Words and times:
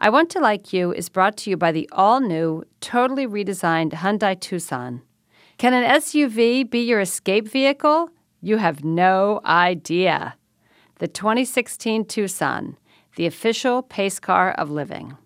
I 0.00 0.10
Want 0.10 0.30
to 0.30 0.38
Like 0.38 0.72
You 0.72 0.92
is 0.92 1.08
brought 1.08 1.36
to 1.38 1.50
you 1.50 1.56
by 1.56 1.72
the 1.72 1.88
all 1.90 2.20
new, 2.20 2.62
totally 2.80 3.26
redesigned 3.26 3.94
Hyundai 3.94 4.38
Tucson. 4.38 5.02
Can 5.56 5.74
an 5.74 5.82
SUV 6.00 6.70
be 6.70 6.78
your 6.78 7.00
escape 7.00 7.48
vehicle? 7.48 8.10
You 8.40 8.58
have 8.58 8.84
no 8.84 9.40
idea. 9.44 10.36
The 11.00 11.08
2016 11.08 12.04
Tucson, 12.04 12.76
the 13.16 13.26
official 13.26 13.82
pace 13.82 14.20
car 14.20 14.52
of 14.52 14.70
living. 14.70 15.16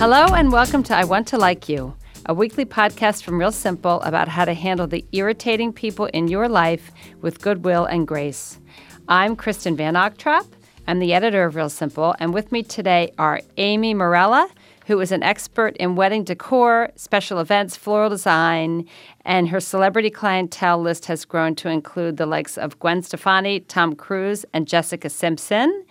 Hello, 0.00 0.26
and 0.34 0.50
welcome 0.50 0.82
to 0.82 0.96
I 0.96 1.04
Want 1.04 1.28
to 1.28 1.38
Like 1.38 1.68
You 1.68 1.94
a 2.28 2.34
weekly 2.34 2.64
podcast 2.64 3.22
from 3.22 3.38
Real 3.38 3.52
Simple 3.52 4.00
about 4.02 4.26
how 4.26 4.44
to 4.44 4.52
handle 4.52 4.88
the 4.88 5.04
irritating 5.12 5.72
people 5.72 6.06
in 6.06 6.26
your 6.26 6.48
life 6.48 6.90
with 7.20 7.40
goodwill 7.40 7.84
and 7.84 8.04
grace. 8.04 8.58
I'm 9.06 9.36
Kristen 9.36 9.76
Van 9.76 9.94
Ogtrop. 9.94 10.44
I'm 10.88 10.98
the 10.98 11.14
editor 11.14 11.44
of 11.44 11.54
Real 11.54 11.68
Simple, 11.68 12.16
and 12.18 12.34
with 12.34 12.50
me 12.50 12.64
today 12.64 13.12
are 13.16 13.42
Amy 13.58 13.94
Morella, 13.94 14.48
who 14.86 14.98
is 14.98 15.12
an 15.12 15.22
expert 15.22 15.76
in 15.76 15.94
wedding 15.94 16.24
decor, 16.24 16.90
special 16.96 17.38
events, 17.38 17.76
floral 17.76 18.10
design, 18.10 18.88
and 19.24 19.48
her 19.48 19.60
celebrity 19.60 20.10
clientele 20.10 20.80
list 20.80 21.06
has 21.06 21.24
grown 21.24 21.54
to 21.54 21.68
include 21.68 22.16
the 22.16 22.26
likes 22.26 22.58
of 22.58 22.76
Gwen 22.80 23.02
Stefani, 23.02 23.60
Tom 23.60 23.94
Cruise, 23.94 24.44
and 24.52 24.66
Jessica 24.66 25.08
Simpson, 25.08 25.84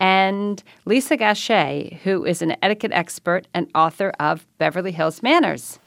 and 0.00 0.62
Lisa 0.86 1.18
Gachet, 1.18 1.98
who 2.02 2.24
is 2.24 2.40
an 2.40 2.56
etiquette 2.62 2.92
expert 2.92 3.46
and 3.52 3.70
author 3.74 4.10
of 4.18 4.46
Beverly 4.56 4.92
Hills 4.92 5.22
Manners. 5.22 5.78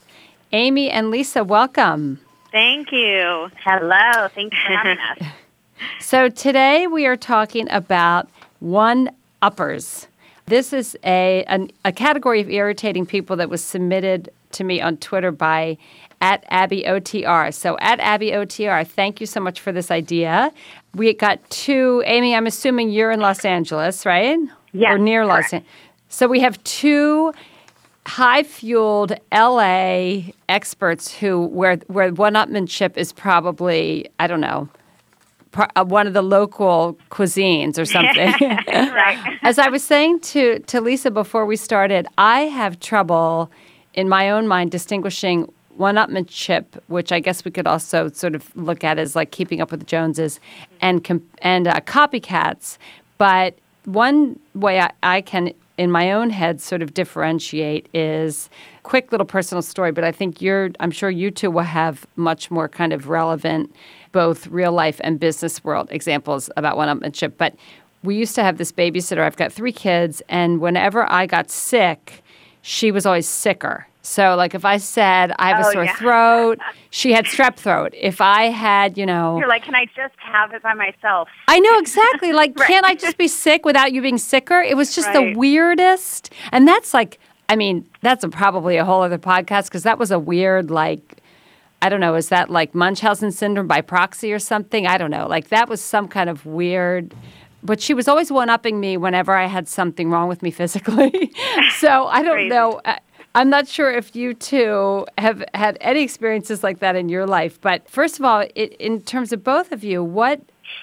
Amy 0.55 0.89
and 0.89 1.11
Lisa, 1.11 1.43
welcome. 1.43 2.17
Thank 2.49 2.89
you. 2.93 3.49
Hello. 3.61 4.29
Thanks 4.33 4.55
for 4.65 4.71
having 4.73 4.97
us. 5.11 5.33
So 5.99 6.29
today 6.29 6.87
we 6.87 7.05
are 7.05 7.17
talking 7.17 7.69
about 7.69 8.29
one 8.61 9.09
uppers. 9.41 10.07
This 10.45 10.71
is 10.71 10.97
a 11.03 11.43
an, 11.49 11.71
a 11.83 11.91
category 11.91 12.39
of 12.39 12.49
irritating 12.49 13.05
people 13.05 13.35
that 13.35 13.49
was 13.49 13.61
submitted 13.61 14.29
to 14.53 14.63
me 14.63 14.79
on 14.79 14.95
Twitter 14.95 15.33
by 15.33 15.77
at 16.21 16.45
Abby 16.47 16.83
OTR. 16.83 17.53
So 17.53 17.77
at 17.81 17.99
Abby 17.99 18.31
OTR, 18.31 18.87
thank 18.87 19.19
you 19.19 19.27
so 19.27 19.41
much 19.41 19.59
for 19.59 19.73
this 19.73 19.91
idea. 19.91 20.53
We 20.93 21.13
got 21.13 21.49
two. 21.49 22.01
Amy, 22.05 22.33
I'm 22.33 22.47
assuming 22.47 22.91
you're 22.91 23.11
in 23.11 23.19
Los 23.19 23.43
Angeles, 23.43 24.05
right? 24.05 24.39
Yes. 24.71 24.93
Or 24.93 24.97
near 24.99 25.25
correct. 25.25 25.51
Los 25.51 25.53
Angeles. 25.53 25.73
So 26.07 26.27
we 26.29 26.39
have 26.39 26.63
two 26.63 27.33
high 28.05 28.43
fueled 28.43 29.13
LA 29.31 30.31
experts 30.47 31.13
who 31.13 31.47
where 31.47 31.77
where 31.87 32.13
one-upmanship 32.13 32.97
is 32.97 33.11
probably 33.11 34.09
I 34.19 34.27
don't 34.27 34.41
know 34.41 34.69
uh, 35.75 35.85
one 35.85 36.07
of 36.07 36.13
the 36.13 36.21
local 36.21 36.97
cuisines 37.11 37.79
or 37.79 37.85
something. 37.85 38.33
right. 38.67 39.37
As 39.41 39.57
I 39.57 39.69
was 39.69 39.83
saying 39.83 40.19
to 40.21 40.59
to 40.59 40.81
Lisa 40.81 41.11
before 41.11 41.45
we 41.45 41.55
started, 41.55 42.07
I 42.17 42.41
have 42.41 42.79
trouble 42.79 43.49
in 43.93 44.09
my 44.09 44.29
own 44.29 44.47
mind 44.47 44.71
distinguishing 44.71 45.51
one-upmanship, 45.77 46.65
which 46.87 47.11
I 47.11 47.19
guess 47.19 47.43
we 47.43 47.51
could 47.51 47.67
also 47.67 48.09
sort 48.09 48.33
of 48.33 48.55
look 48.55 48.83
at 48.83 48.97
as 48.97 49.15
like 49.15 49.31
keeping 49.31 49.61
up 49.61 49.71
with 49.71 49.81
the 49.81 49.85
Joneses, 49.85 50.39
and 50.81 51.21
and 51.39 51.67
uh, 51.67 51.79
copycats. 51.81 52.77
But 53.17 53.57
one 53.85 54.39
way 54.53 54.79
I, 54.79 54.91
I 55.03 55.21
can 55.21 55.53
in 55.77 55.91
my 55.91 56.11
own 56.11 56.29
head 56.29 56.61
sort 56.61 56.81
of 56.81 56.93
differentiate 56.93 57.87
is 57.93 58.49
quick 58.83 59.11
little 59.11 59.25
personal 59.25 59.61
story 59.61 59.91
but 59.91 60.03
i 60.03 60.11
think 60.11 60.41
you're 60.41 60.69
i'm 60.79 60.91
sure 60.91 61.09
you 61.09 61.29
two 61.31 61.51
will 61.51 61.63
have 61.63 62.05
much 62.15 62.49
more 62.49 62.67
kind 62.69 62.93
of 62.93 63.09
relevant 63.09 63.73
both 64.15 64.47
real 64.47 64.71
life 64.71 65.01
and 65.03 65.19
business 65.19 65.61
world 65.61 65.89
examples 65.91 66.49
about 66.55 66.77
one-upmanship. 66.77 67.33
But 67.37 67.53
we 68.01 68.15
used 68.15 68.33
to 68.35 68.43
have 68.43 68.57
this 68.57 68.71
babysitter. 68.71 69.19
I've 69.19 69.35
got 69.35 69.51
three 69.51 69.73
kids 69.73 70.21
and 70.29 70.61
whenever 70.61 71.11
i 71.11 71.25
got 71.25 71.51
sick 71.51 72.23
she 72.61 72.91
was 72.91 73.05
always 73.05 73.27
sicker 73.27 73.85
so 74.05 74.35
like 74.35 74.53
if 74.53 74.63
i 74.65 74.77
said 74.77 75.31
i 75.39 75.49
have 75.49 75.65
a 75.65 75.67
Oh, 75.67 75.71
sore 75.71 75.83
yeah. 75.85 75.95
throat 75.95 76.59
she 76.91 77.11
had 77.11 77.25
strep 77.25 77.55
throat 77.55 77.93
if 77.95 78.21
i 78.21 78.43
had 78.43 78.97
you 78.97 79.05
know 79.05 79.37
You're 79.39 79.47
like, 79.47 79.63
can 79.63 79.75
I 79.75 79.85
just 79.95 80.15
have 80.19 80.53
it 80.53 80.61
by 80.63 80.73
myself? 80.73 81.27
I 81.47 81.59
know 81.59 81.77
exactly. 81.79 82.31
Like, 82.33 82.51
Right. 82.59 82.67
can't 82.67 82.85
I 82.85 82.95
just 82.95 83.17
be 83.17 83.27
sick 83.27 83.65
without 83.65 83.91
you 83.93 84.01
being 84.01 84.17
sicker? 84.17 84.61
It 84.61 84.77
was 84.77 84.95
just 84.95 85.11
the 85.13 85.33
weirdest. 85.35 86.31
And 86.51 86.67
that's 86.67 86.93
like, 86.93 87.19
I 87.49 87.55
mean, 87.55 87.87
that's 88.01 88.23
a, 88.23 88.29
probably 88.29 88.77
a 88.77 88.85
whole 88.85 89.01
other 89.01 89.17
podcast 89.17 89.65
because 89.65 89.83
that 89.83 89.97
was 89.99 90.11
a 90.11 90.19
weird, 90.19 90.69
like, 90.71 91.21
I 91.81 91.89
don't 91.89 91.99
know, 91.99 92.15
is 92.15 92.29
that 92.29 92.49
like 92.49 92.73
Munchausen 92.75 93.31
syndrome 93.31 93.67
by 93.67 93.81
proxy 93.81 94.31
or 94.31 94.39
something? 94.39 94.87
I 94.87 94.97
don't 94.97 95.11
know. 95.11 95.27
Like, 95.27 95.49
that 95.49 95.67
was 95.67 95.81
some 95.81 96.07
kind 96.07 96.29
of 96.29 96.45
weird. 96.45 97.13
But 97.63 97.81
she 97.81 97.93
was 97.93 98.07
always 98.07 98.31
one 98.31 98.49
upping 98.49 98.79
me 98.79 98.95
whenever 98.97 99.33
I 99.33 99.47
had 99.47 99.67
something 99.67 100.09
wrong 100.11 100.27
with 100.27 100.41
me 100.43 100.51
physically. 100.51 101.31
so 101.79 102.05
I 102.07 102.21
don't 102.21 102.35
Crazy. 102.35 102.49
know. 102.49 102.81
Uh, 102.85 102.95
I'm 103.35 103.49
not 103.49 103.67
sure 103.67 103.91
if 103.91 104.15
you 104.15 104.33
two 104.33 105.05
have 105.17 105.43
had 105.53 105.77
any 105.81 106.01
experiences 106.01 106.63
like 106.63 106.79
that 106.79 106.95
in 106.95 107.09
your 107.09 107.27
life. 107.27 107.59
But 107.59 107.87
first 107.89 108.17
of 108.17 108.23
all, 108.23 108.45
it, 108.55 108.73
in 108.79 109.01
terms 109.01 109.33
of 109.33 109.43
both 109.43 109.73
of 109.73 109.83
you, 109.83 110.01
what 110.01 110.39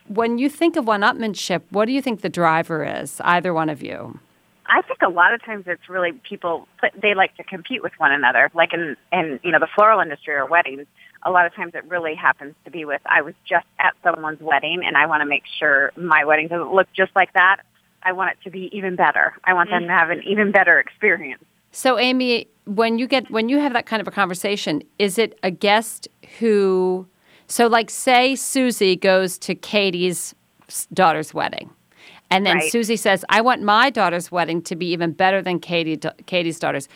when 0.07 0.37
you 0.37 0.51
think 0.51 0.77
of 0.77 0.87
one-upmanship, 0.87 1.63
what 1.71 1.87
do 1.87 1.93
you 1.93 2.03
think 2.03 2.21
the 2.21 2.29
driver 2.29 2.85
is? 2.85 3.23
Either 3.25 3.55
one 3.55 3.71
of 3.71 3.83
you. 3.83 4.21
I 4.67 4.83
think 4.83 5.01
a 5.01 5.09
lot 5.09 5.33
of 5.33 5.43
times 5.43 5.65
it's 5.67 5.89
really 5.89 6.13
people 6.13 6.69
they 7.01 7.15
like 7.15 7.35
to 7.39 7.43
compete 7.43 7.83
with 7.83 7.93
one 7.97 8.13
another. 8.13 8.51
Like 8.53 8.75
in 8.75 8.97
in 9.13 9.41
you 9.43 9.51
know 9.51 9.59
the 9.59 9.69
floral 9.75 10.01
industry 10.01 10.35
or 10.35 10.45
weddings, 10.45 10.87
a 11.23 11.31
lot 11.31 11.47
of 11.47 11.55
times 11.55 11.73
it 11.75 11.85
really 11.87 12.15
happens 12.15 12.55
to 12.67 12.71
be 12.71 12.85
with 12.85 13.01
I 13.07 13.23
was 13.23 13.33
just 13.49 13.67
at 13.79 13.95
someone's 14.05 14.41
wedding 14.43 14.83
and 14.85 14.95
I 14.95 15.07
want 15.07 15.23
to 15.23 15.27
make 15.27 15.45
sure 15.59 15.91
my 15.97 16.27
wedding 16.27 16.49
doesn't 16.49 16.75
look 16.75 16.89
just 16.95 17.17
like 17.17 17.33
that. 17.33 17.63
I 18.03 18.13
want 18.13 18.33
it 18.33 18.45
to 18.45 18.51
be 18.51 18.69
even 18.77 18.95
better. 18.95 19.33
I 19.43 19.55
want 19.55 19.71
them 19.71 19.85
to 19.85 19.89
have 19.89 20.11
an 20.11 20.23
even 20.27 20.53
better 20.53 20.79
experience. 20.79 21.45
So, 21.73 21.99
Amy, 21.99 22.49
when 22.67 22.99
you 22.99 23.07
get 23.07 23.31
when 23.31 23.49
you 23.49 23.59
have 23.59 23.73
that 23.73 23.87
kind 23.87 24.01
of 24.01 24.07
a 24.07 24.11
conversation, 24.11 24.83
is 24.99 25.19
it 25.19 25.39
a 25.43 25.51
guest 25.51 26.07
who? 26.39 27.07
So, 27.47 27.67
like, 27.67 27.91
say 27.91 28.37
Susie 28.37 28.97
goes 28.97 29.39
to 29.39 29.55
Katie's 29.55 30.35
daughter's 30.93 31.35
wedding, 31.35 31.71
and 32.31 32.47
then 32.47 32.57
Right. 32.57 32.71
Susie 32.71 32.97
says, 32.97 33.25
"I 33.29 33.41
want 33.41 33.63
my 33.63 33.91
daughter's 33.91 34.31
wedding 34.31 34.63
to 34.63 34.77
be 34.77 34.87
even 34.93 35.13
better 35.13 35.43
than 35.43 35.59
Katie 35.59 35.99
Katie's 36.27 36.59
daughter's." 36.59 36.89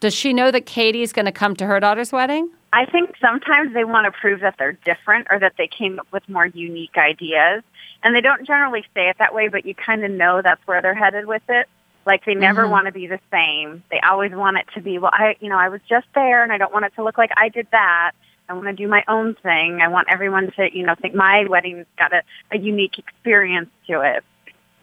Does 0.00 0.14
she 0.14 0.32
know 0.32 0.50
that 0.50 0.66
Katie's 0.66 1.12
going 1.12 1.24
to 1.26 1.32
come 1.32 1.56
to 1.56 1.66
her 1.66 1.80
daughter's 1.80 2.12
wedding? 2.12 2.50
I 2.72 2.84
think 2.84 3.14
sometimes 3.20 3.72
they 3.72 3.84
want 3.84 4.12
to 4.12 4.20
prove 4.20 4.40
that 4.40 4.56
they're 4.58 4.72
different 4.84 5.28
or 5.30 5.38
that 5.38 5.54
they 5.56 5.68
came 5.68 6.00
up 6.00 6.08
with 6.12 6.28
more 6.28 6.46
unique 6.46 6.98
ideas. 6.98 7.62
And 8.02 8.14
they 8.14 8.20
don't 8.20 8.44
generally 8.44 8.84
say 8.94 9.08
it 9.08 9.16
that 9.18 9.32
way, 9.32 9.48
but 9.48 9.64
you 9.64 9.74
kind 9.74 10.04
of 10.04 10.10
know 10.10 10.42
that's 10.42 10.60
where 10.66 10.82
they're 10.82 10.94
headed 10.94 11.26
with 11.26 11.42
it. 11.48 11.68
Like 12.06 12.24
they 12.24 12.34
never 12.34 12.64
Mhm. 12.64 12.70
want 12.70 12.86
to 12.86 12.92
be 12.92 13.06
the 13.06 13.20
same. 13.30 13.82
They 13.90 14.00
always 14.00 14.32
want 14.32 14.58
it 14.58 14.66
to 14.74 14.80
be, 14.80 14.98
well, 14.98 15.10
I, 15.12 15.36
you 15.40 15.48
know, 15.48 15.58
I 15.58 15.68
was 15.68 15.80
just 15.88 16.06
there 16.14 16.42
and 16.42 16.52
I 16.52 16.58
don't 16.58 16.72
want 16.72 16.84
it 16.84 16.94
to 16.96 17.02
look 17.04 17.16
like 17.18 17.30
I 17.36 17.48
did 17.48 17.66
that. 17.70 18.12
I 18.48 18.52
want 18.52 18.66
to 18.66 18.74
do 18.74 18.86
my 18.88 19.02
own 19.08 19.34
thing. 19.36 19.80
I 19.80 19.88
want 19.88 20.08
everyone 20.10 20.50
to, 20.52 20.76
you 20.76 20.84
know, 20.84 20.94
think 20.94 21.14
my 21.14 21.46
wedding's 21.46 21.86
got 21.98 22.12
a, 22.12 22.22
a 22.50 22.58
unique 22.58 22.98
experience 22.98 23.70
to 23.86 24.02
it. 24.02 24.22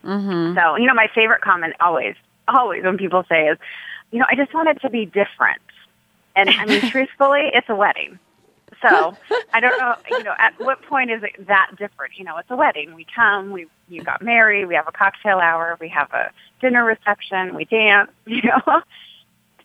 Mm-hmm. 0.04 0.58
So, 0.58 0.76
you 0.76 0.86
know, 0.86 0.94
my 0.94 1.08
favorite 1.14 1.42
comment 1.42 1.74
always, 1.80 2.16
always 2.48 2.82
when 2.82 2.98
people 2.98 3.24
say 3.28 3.46
is, 3.48 3.58
you 4.10 4.18
know, 4.18 4.26
I 4.28 4.34
just 4.34 4.52
want 4.52 4.68
it 4.68 4.80
to 4.82 4.90
be 4.90 5.06
different. 5.06 5.62
And 6.34 6.50
I 6.50 6.66
mean, 6.66 6.80
truthfully, 6.90 7.50
it's 7.54 7.68
a 7.68 7.76
wedding. 7.76 8.18
So 8.82 9.16
I 9.54 9.60
don't 9.60 9.78
know, 9.78 9.94
you 10.10 10.24
know, 10.24 10.34
at 10.38 10.58
what 10.58 10.82
point 10.82 11.10
is 11.10 11.22
it 11.22 11.46
that 11.46 11.70
different? 11.78 12.14
You 12.16 12.24
know, 12.24 12.36
it's 12.38 12.50
a 12.50 12.56
wedding. 12.56 12.94
We 12.94 13.06
come, 13.14 13.52
we 13.52 13.66
you 13.88 14.02
got 14.02 14.22
married, 14.22 14.66
we 14.66 14.74
have 14.74 14.88
a 14.88 14.92
cocktail 14.92 15.38
hour, 15.38 15.76
we 15.80 15.88
have 15.88 16.12
a 16.12 16.30
dinner 16.60 16.84
reception, 16.84 17.54
we 17.54 17.64
dance, 17.64 18.10
you 18.26 18.42
know. 18.42 18.82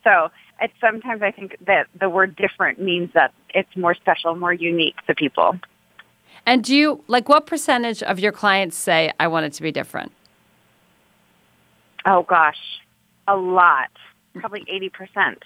So 0.04 0.30
it's 0.62 0.74
sometimes 0.80 1.22
I 1.22 1.32
think 1.32 1.58
that 1.66 1.88
the 2.00 2.10
word 2.10 2.36
different 2.36 2.80
means 2.80 3.12
that 3.14 3.34
it's 3.50 3.76
more 3.76 3.96
special, 3.96 4.36
more 4.36 4.54
unique 4.54 4.96
to 5.08 5.16
people. 5.16 5.60
And 6.46 6.64
do 6.64 6.76
you 6.76 7.04
like 7.08 7.28
what 7.28 7.46
percentage 7.46 8.04
of 8.04 8.20
your 8.20 8.32
clients 8.32 8.78
say, 8.78 9.12
"I 9.20 9.28
want 9.28 9.48
it 9.48 9.54
to 9.54 9.64
be 9.64 9.72
different"? 9.72 10.12
Oh 12.06 12.24
gosh, 12.24 12.80
a 13.28 13.36
lot. 13.36 13.90
Probably 14.36 14.64
80%. 14.66 15.38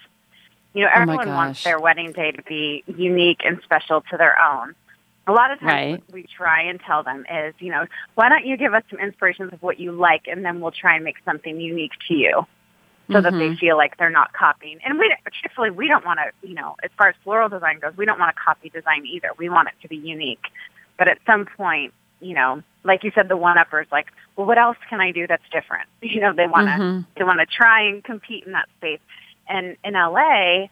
You 0.74 0.84
know, 0.84 0.90
Oh, 0.94 1.00
everyone 1.00 1.28
wants 1.34 1.64
their 1.64 1.78
wedding 1.80 2.12
day 2.12 2.32
to 2.32 2.42
be 2.42 2.82
unique 2.86 3.40
and 3.44 3.60
special 3.62 4.00
to 4.10 4.16
their 4.16 4.36
own. 4.40 4.74
A 5.26 5.32
lot 5.32 5.50
of 5.52 5.60
times 5.60 5.68
Right. 5.70 5.90
what 5.92 6.12
we 6.12 6.24
try 6.24 6.62
and 6.62 6.80
tell 6.80 7.02
them 7.02 7.24
is, 7.30 7.54
you 7.60 7.70
know, 7.70 7.86
why 8.14 8.28
don't 8.28 8.44
you 8.44 8.56
give 8.56 8.74
us 8.74 8.82
some 8.90 8.98
inspirations 8.98 9.52
of 9.52 9.62
what 9.62 9.78
you 9.78 9.92
like 9.92 10.26
and 10.26 10.44
then 10.44 10.60
we'll 10.60 10.72
try 10.72 10.96
and 10.96 11.04
make 11.04 11.16
something 11.24 11.60
unique 11.60 11.92
to 12.08 12.14
you 12.14 12.46
so 13.12 13.20
that 13.20 13.32
they 13.34 13.50
Mhm. 13.50 13.58
feel 13.58 13.76
like 13.76 13.96
they're 13.98 14.10
not 14.10 14.32
copying. 14.32 14.80
And 14.84 14.98
we 14.98 15.14
truthfully 15.40 15.70
we 15.70 15.86
don't 15.86 16.04
want 16.04 16.18
to, 16.20 16.32
you 16.46 16.54
know, 16.54 16.76
as 16.82 16.90
far 16.96 17.08
as 17.08 17.14
floral 17.22 17.48
design 17.48 17.78
goes, 17.78 17.96
we 17.96 18.06
don't 18.06 18.18
want 18.18 18.34
to 18.34 18.42
copy 18.42 18.70
design 18.70 19.04
either. 19.06 19.30
We 19.36 19.48
want 19.48 19.68
it 19.68 19.74
to 19.82 19.88
be 19.88 19.96
unique. 19.96 20.44
But 20.98 21.08
at 21.08 21.18
some 21.26 21.44
point, 21.46 21.92
you 22.20 22.34
know, 22.34 22.62
like 22.84 23.04
you 23.04 23.12
said, 23.14 23.28
the 23.28 23.36
one 23.36 23.58
uppers 23.58 23.86
like, 23.92 24.06
well, 24.36 24.46
what 24.46 24.58
else 24.58 24.78
can 24.88 25.00
I 25.00 25.12
do 25.12 25.26
that's 25.26 25.48
different? 25.52 25.88
You 26.00 26.20
know, 26.20 26.32
they 26.32 26.46
want 26.48 26.66
to 26.68 26.72
Mhm. 26.74 27.06
they 27.16 27.24
want 27.24 27.38
to 27.40 27.46
try 27.46 27.82
and 27.82 28.02
compete 28.02 28.44
in 28.44 28.52
that 28.52 28.68
space. 28.78 29.00
And 29.52 29.76
in 29.84 29.92
LA, 29.92 30.68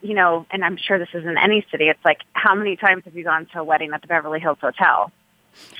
you 0.00 0.14
know, 0.14 0.46
and 0.50 0.64
I'm 0.64 0.78
sure 0.78 0.98
this 0.98 1.10
is 1.12 1.24
in 1.24 1.36
any 1.36 1.64
city, 1.70 1.88
it's 1.88 2.04
like, 2.04 2.20
how 2.32 2.54
many 2.54 2.76
times 2.76 3.04
have 3.04 3.14
you 3.14 3.24
gone 3.24 3.46
to 3.52 3.60
a 3.60 3.64
wedding 3.64 3.92
at 3.92 4.00
the 4.00 4.08
Beverly 4.08 4.40
Hills 4.40 4.56
Hotel? 4.60 5.12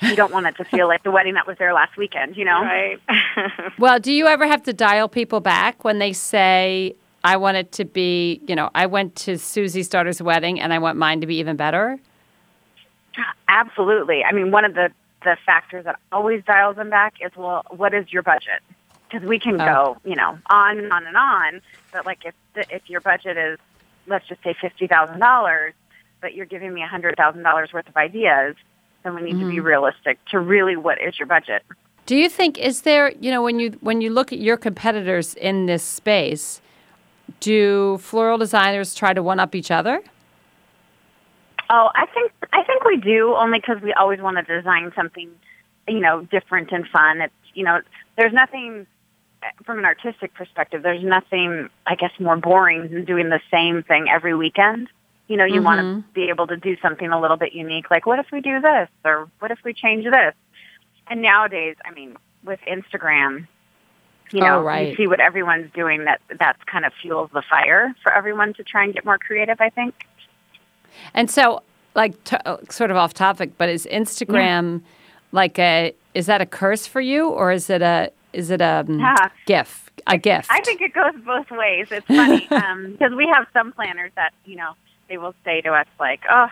You 0.03 0.15
don't 0.15 0.31
want 0.31 0.45
it 0.45 0.55
to 0.57 0.65
feel 0.65 0.87
like 0.87 1.01
the 1.01 1.09
wedding 1.09 1.33
that 1.33 1.47
was 1.47 1.57
there 1.57 1.73
last 1.73 1.97
weekend, 1.97 2.37
you 2.37 2.45
know? 2.45 2.61
Right. 2.61 2.99
well, 3.79 3.99
do 3.99 4.13
you 4.13 4.27
ever 4.27 4.45
have 4.45 4.61
to 4.63 4.73
dial 4.73 5.09
people 5.09 5.39
back 5.39 5.83
when 5.83 5.97
they 5.97 6.13
say, 6.13 6.95
I 7.23 7.37
want 7.37 7.57
it 7.57 7.71
to 7.73 7.85
be, 7.85 8.39
you 8.47 8.55
know, 8.55 8.69
I 8.75 8.85
went 8.85 9.15
to 9.17 9.39
Susie's 9.39 9.89
daughter's 9.89 10.21
wedding 10.21 10.61
and 10.61 10.71
I 10.71 10.77
want 10.77 10.95
mine 10.99 11.21
to 11.21 11.27
be 11.27 11.37
even 11.37 11.55
better? 11.55 11.99
Absolutely. 13.47 14.23
I 14.23 14.31
mean, 14.31 14.51
one 14.51 14.63
of 14.63 14.75
the, 14.75 14.89
the 15.23 15.37
factors 15.43 15.85
that 15.85 15.97
always 16.11 16.43
dials 16.45 16.75
them 16.75 16.91
back 16.91 17.15
is, 17.19 17.31
well, 17.35 17.63
what 17.71 17.95
is 17.95 18.13
your 18.13 18.21
budget? 18.21 18.61
Because 19.13 19.27
we 19.27 19.37
can 19.37 19.61
oh. 19.61 19.65
go, 19.65 19.97
you 20.09 20.15
know, 20.15 20.39
on 20.47 20.79
and 20.79 20.91
on 20.91 21.05
and 21.05 21.15
on. 21.15 21.61
But 21.91 22.03
like 22.05 22.25
if 22.25 22.33
the, 22.55 22.65
if 22.73 22.89
your 22.89 22.99
budget 22.99 23.37
is, 23.37 23.59
let's 24.07 24.27
just 24.27 24.41
say 24.43 24.55
fifty 24.59 24.87
thousand 24.87 25.19
dollars, 25.19 25.73
but 26.19 26.33
you're 26.33 26.47
giving 26.47 26.73
me 26.73 26.81
a 26.81 26.87
hundred 26.87 27.15
thousand 27.15 27.43
dollars 27.43 27.71
worth 27.71 27.87
of 27.87 27.95
ideas, 27.95 28.55
then 29.03 29.13
we 29.13 29.21
need 29.21 29.35
mm-hmm. 29.35 29.41
to 29.41 29.49
be 29.49 29.57
mm-hmm. 29.57 29.67
realistic 29.67 30.17
to 30.31 30.39
really 30.39 30.75
what 30.75 30.99
is 30.99 31.19
your 31.19 31.27
budget. 31.27 31.61
Do 32.07 32.15
you 32.15 32.27
think 32.27 32.57
is 32.57 32.81
there, 32.81 33.11
you 33.19 33.29
know, 33.29 33.43
when 33.43 33.59
you 33.59 33.77
when 33.81 34.01
you 34.01 34.09
look 34.09 34.33
at 34.33 34.39
your 34.39 34.57
competitors 34.57 35.35
in 35.35 35.67
this 35.67 35.83
space, 35.83 36.59
do 37.39 37.99
floral 37.99 38.39
designers 38.39 38.95
try 38.95 39.13
to 39.13 39.21
one 39.21 39.39
up 39.39 39.53
each 39.53 39.69
other? 39.69 40.01
Oh, 41.69 41.91
I 41.93 42.07
think 42.07 42.31
I 42.51 42.63
think 42.63 42.83
we 42.83 42.97
do 42.97 43.35
only 43.35 43.59
because 43.59 43.79
we 43.83 43.93
always 43.93 44.19
want 44.21 44.37
to 44.37 44.55
design 44.57 44.91
something, 44.95 45.29
you 45.87 45.99
know, 45.99 46.23
different 46.31 46.71
and 46.71 46.87
fun. 46.87 47.21
It's 47.21 47.33
you 47.53 47.63
know, 47.63 47.81
there's 48.17 48.33
nothing 48.33 48.87
from 49.65 49.79
an 49.79 49.85
artistic 49.85 50.33
perspective. 50.33 50.83
There's 50.83 51.03
nothing, 51.03 51.69
I 51.85 51.95
guess, 51.95 52.11
more 52.19 52.37
boring 52.37 52.89
than 52.89 53.05
doing 53.05 53.29
the 53.29 53.39
same 53.51 53.83
thing 53.83 54.07
every 54.09 54.35
weekend. 54.35 54.89
You 55.27 55.37
know, 55.37 55.45
you 55.45 55.55
mm-hmm. 55.55 55.63
want 55.63 55.81
to 55.81 56.13
be 56.13 56.29
able 56.29 56.47
to 56.47 56.57
do 56.57 56.75
something 56.81 57.09
a 57.09 57.19
little 57.19 57.37
bit 57.37 57.53
unique, 57.53 57.89
like 57.89 58.05
what 58.05 58.19
if 58.19 58.27
we 58.31 58.41
do 58.41 58.59
this, 58.59 58.89
or 59.05 59.29
what 59.39 59.51
if 59.51 59.59
we 59.63 59.73
change 59.73 60.05
this? 60.05 60.33
And 61.07 61.21
nowadays, 61.21 61.75
I 61.85 61.91
mean, 61.91 62.17
with 62.43 62.59
Instagram, 62.67 63.47
you 64.31 64.41
know, 64.41 64.59
oh, 64.59 64.63
right. 64.63 64.89
you 64.89 64.95
see 64.95 65.07
what 65.07 65.19
everyone's 65.19 65.71
doing. 65.73 66.05
That 66.05 66.19
that's 66.39 66.61
kind 66.65 66.85
of 66.85 66.93
fuels 67.01 67.29
the 67.33 67.41
fire 67.41 67.93
for 68.01 68.11
everyone 68.13 68.53
to 68.55 68.63
try 68.63 68.83
and 68.83 68.93
get 68.93 69.05
more 69.05 69.17
creative. 69.17 69.61
I 69.61 69.69
think. 69.69 70.07
And 71.13 71.29
so, 71.29 71.61
like, 71.95 72.21
t- 72.23 72.37
sort 72.69 72.91
of 72.91 72.97
off 72.97 73.13
topic, 73.13 73.57
but 73.57 73.69
is 73.69 73.87
Instagram 73.91 74.81
yeah. 74.81 74.87
like 75.31 75.59
a 75.59 75.93
is 76.13 76.25
that 76.27 76.41
a 76.41 76.45
curse 76.45 76.87
for 76.87 77.01
you, 77.01 77.29
or 77.29 77.51
is 77.51 77.69
it 77.69 77.81
a 77.81 78.11
is 78.33 78.49
it 78.49 78.61
a 78.61 78.85
um, 78.87 78.99
yeah. 78.99 79.29
gift? 79.45 80.01
A 80.07 80.17
gift? 80.17 80.49
I 80.51 80.59
think 80.61 80.81
it 80.81 80.93
goes 80.93 81.13
both 81.25 81.49
ways. 81.51 81.87
It's 81.91 82.05
funny 82.07 82.39
because 82.39 83.01
um, 83.01 83.15
we 83.15 83.27
have 83.33 83.47
some 83.53 83.71
planners 83.71 84.11
that 84.15 84.33
you 84.45 84.55
know 84.55 84.73
they 85.07 85.17
will 85.17 85.35
say 85.45 85.61
to 85.61 85.71
us 85.71 85.87
like, 85.99 86.21
"Oh, 86.29 86.49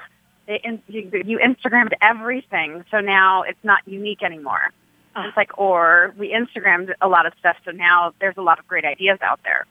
they 0.48 0.62
in, 0.63 0.81
you, 0.88 1.10
you 1.25 1.39
Instagrammed 1.39 1.94
everything, 2.01 2.86
so 2.92 3.00
now 3.00 3.44
it's 3.44 3.63
not 3.63 3.80
unique 3.86 4.24
anymore." 4.24 4.72
Oh. 5.16 5.24
It's 5.24 5.36
like, 5.36 5.57
or 5.57 6.13
we 6.18 6.33
Instagrammed 6.33 6.94
a 7.01 7.07
lot 7.07 7.25
of 7.25 7.33
stuff, 7.39 7.57
so 7.66 7.72
now 7.72 8.13
there's 8.22 8.38
a 8.38 8.42
lot 8.42 8.60
of 8.60 8.68
great 8.68 8.86
ideas 8.86 9.19
out 9.22 9.42
there. 9.44 9.66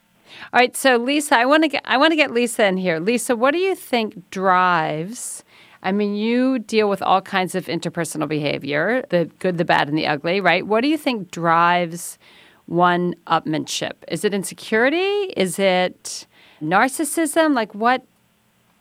All 0.52 0.60
right, 0.60 0.76
so 0.76 0.96
Lisa, 0.96 1.36
I 1.36 1.46
want 1.46 1.62
to 1.62 1.68
get 1.68 1.82
I 1.84 1.96
want 1.96 2.12
to 2.12 2.16
get 2.16 2.30
Lisa 2.30 2.66
in 2.66 2.76
here. 2.76 3.00
Lisa, 3.00 3.34
what 3.36 3.52
do 3.52 3.58
you 3.58 3.74
think 3.74 4.30
drives? 4.30 5.44
I 5.82 5.92
mean, 5.92 6.14
you 6.14 6.58
deal 6.58 6.88
with 6.88 7.02
all 7.02 7.22
kinds 7.22 7.54
of 7.54 7.66
interpersonal 7.66 8.28
behavior, 8.28 9.04
the 9.10 9.30
good, 9.38 9.56
the 9.58 9.64
bad, 9.64 9.88
and 9.88 9.96
the 9.96 10.06
ugly, 10.06 10.40
right? 10.40 10.66
What 10.66 10.82
do 10.82 10.88
you 10.88 10.98
think 10.98 11.30
drives 11.30 12.18
one 12.66 13.14
upmanship? 13.26 13.92
Is 14.08 14.24
it 14.24 14.34
insecurity? 14.34 15.32
Is 15.36 15.58
it 15.58 16.26
narcissism? 16.62 17.54
Like 17.54 17.74
what 17.74 18.04